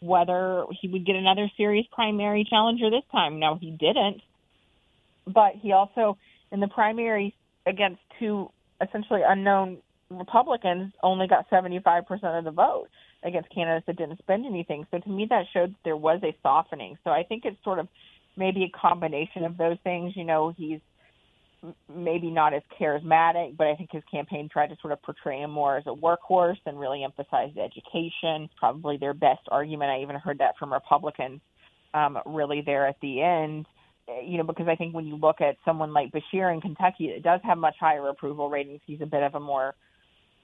whether 0.00 0.64
he 0.80 0.88
would 0.88 1.06
get 1.06 1.16
another 1.16 1.50
serious 1.56 1.86
primary 1.92 2.46
challenger 2.48 2.90
this 2.90 3.04
time. 3.10 3.38
Now 3.38 3.58
he 3.60 3.70
didn't, 3.70 4.20
but 5.26 5.52
he 5.60 5.72
also 5.72 6.18
in 6.52 6.60
the 6.60 6.68
primary 6.68 7.34
against 7.66 8.00
two 8.18 8.50
essentially 8.80 9.20
unknown 9.26 9.78
Republicans, 10.10 10.92
only 11.02 11.26
got 11.26 11.48
75% 11.50 12.04
of 12.38 12.44
the 12.44 12.50
vote 12.50 12.88
against 13.22 13.50
candidates 13.50 13.86
that 13.86 13.96
didn't 13.96 14.18
spend 14.18 14.46
anything. 14.46 14.86
So 14.90 14.98
to 14.98 15.08
me, 15.08 15.26
that 15.30 15.46
showed 15.52 15.70
that 15.70 15.78
there 15.84 15.96
was 15.96 16.20
a 16.22 16.36
softening. 16.42 16.96
So 17.02 17.10
I 17.10 17.24
think 17.24 17.44
it's 17.44 17.62
sort 17.64 17.78
of 17.78 17.88
maybe 18.36 18.64
a 18.64 18.78
combination 18.78 19.44
of 19.44 19.56
those 19.56 19.78
things. 19.82 20.12
You 20.16 20.24
know, 20.24 20.54
he's 20.56 20.80
maybe 21.92 22.30
not 22.30 22.54
as 22.54 22.62
charismatic, 22.80 23.56
but 23.56 23.66
I 23.66 23.74
think 23.74 23.90
his 23.90 24.02
campaign 24.10 24.48
tried 24.48 24.68
to 24.68 24.76
sort 24.80 24.92
of 24.92 25.02
portray 25.02 25.40
him 25.40 25.50
more 25.50 25.76
as 25.76 25.84
a 25.86 25.94
workhorse 25.94 26.60
and 26.66 26.78
really 26.78 27.02
emphasize 27.02 27.50
education. 27.56 28.48
Probably 28.58 28.96
their 28.96 29.14
best 29.14 29.40
argument. 29.50 29.90
I 29.90 30.02
even 30.02 30.16
heard 30.16 30.38
that 30.38 30.56
from 30.58 30.72
Republicans 30.72 31.40
um, 31.94 32.18
really 32.26 32.62
there 32.64 32.86
at 32.86 32.96
the 33.00 33.22
end. 33.22 33.66
You 34.08 34.38
know, 34.38 34.44
because 34.44 34.68
I 34.68 34.76
think 34.76 34.94
when 34.94 35.06
you 35.06 35.16
look 35.16 35.40
at 35.40 35.56
someone 35.64 35.92
like 35.92 36.12
Beshear 36.12 36.52
in 36.52 36.60
Kentucky, 36.60 37.06
it 37.06 37.22
does 37.22 37.40
have 37.42 37.58
much 37.58 37.74
higher 37.80 38.08
approval 38.08 38.48
ratings. 38.48 38.80
He's 38.86 39.00
a 39.00 39.06
bit 39.06 39.22
of 39.22 39.34
a 39.34 39.40
more 39.40 39.74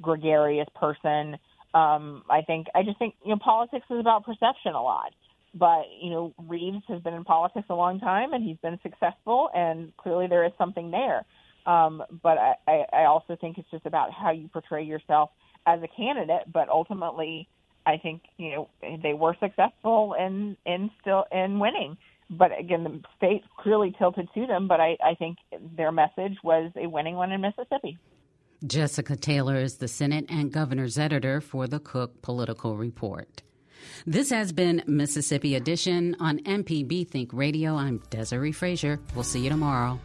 gregarious 0.01 0.69
person. 0.75 1.39
Um, 1.75 2.25
I 2.29 2.43
think 2.43 2.67
I 2.75 2.83
just 2.83 2.99
think 2.99 3.15
you 3.25 3.31
know 3.31 3.39
politics 3.39 3.87
is 3.89 4.01
about 4.01 4.25
perception 4.25 4.75
a 4.75 4.83
lot. 4.83 5.13
But 5.55 5.85
you 6.01 6.11
know, 6.11 6.35
Reeves 6.49 6.83
has 6.89 7.03
been 7.03 7.15
in 7.15 7.25
politics 7.25 7.67
a 7.69 7.75
long 7.75 8.01
time, 8.01 8.33
and 8.33 8.43
he's 8.43 8.57
been 8.59 8.79
successful, 8.83 9.51
and 9.55 9.97
clearly 9.97 10.27
there 10.27 10.45
is 10.45 10.53
something 10.59 10.91
there. 10.91 11.25
Um, 11.67 12.03
but 12.23 12.39
I, 12.39 12.85
I 12.93 13.05
also 13.05 13.37
think 13.41 13.59
it's 13.59 13.71
just 13.71 13.87
about 13.87 14.11
how 14.13 14.31
you 14.31 14.49
portray 14.49 14.83
yourself 14.83 15.31
as 15.67 15.81
a 15.83 15.89
candidate. 15.89 16.51
But 16.53 16.69
ultimately, 16.69 17.49
I 17.87 17.99
think 17.99 18.23
you 18.39 18.51
know 18.51 18.69
they 19.03 19.13
were 19.13 19.37
successful 19.41 20.15
in 20.19 20.57
in 20.65 20.91
still 21.01 21.25
in 21.31 21.59
winning. 21.59 21.97
But 22.33 22.59
again, 22.59 22.85
the 22.85 23.01
state 23.17 23.45
clearly 23.59 23.95
tilted 23.99 24.29
to 24.35 24.47
them. 24.47 24.69
But 24.69 24.81
I, 24.81 24.97
I 25.05 25.15
think 25.15 25.39
their 25.77 25.93
message 25.93 26.39
was 26.43 26.73
a 26.77 26.87
winning 26.87 27.17
one 27.17 27.31
in 27.33 27.41
Mississippi. 27.41 27.99
Jessica 28.67 29.17
Taylor 29.17 29.57
is 29.57 29.77
the 29.77 29.89
Senate 29.89 30.27
and 30.29 30.53
Governor's 30.53 30.97
editor 30.97 31.41
for 31.41 31.67
the 31.67 31.81
Cook 31.81 32.23
Political 32.23 32.77
Report. 32.77 33.43
This 34.07 34.31
has 34.31 34.53
been 34.53 34.85
Mississippi 34.87 35.57
Edition 35.57 36.17
on 36.21 36.39
MPB 36.41 37.09
Think 37.09 37.33
Radio. 37.33 37.75
I'm 37.75 38.01
Desiree 38.11 38.53
Frazier. 38.53 39.01
We'll 39.15 39.25
see 39.25 39.41
you 39.41 39.51
tomorrow. 39.51 39.99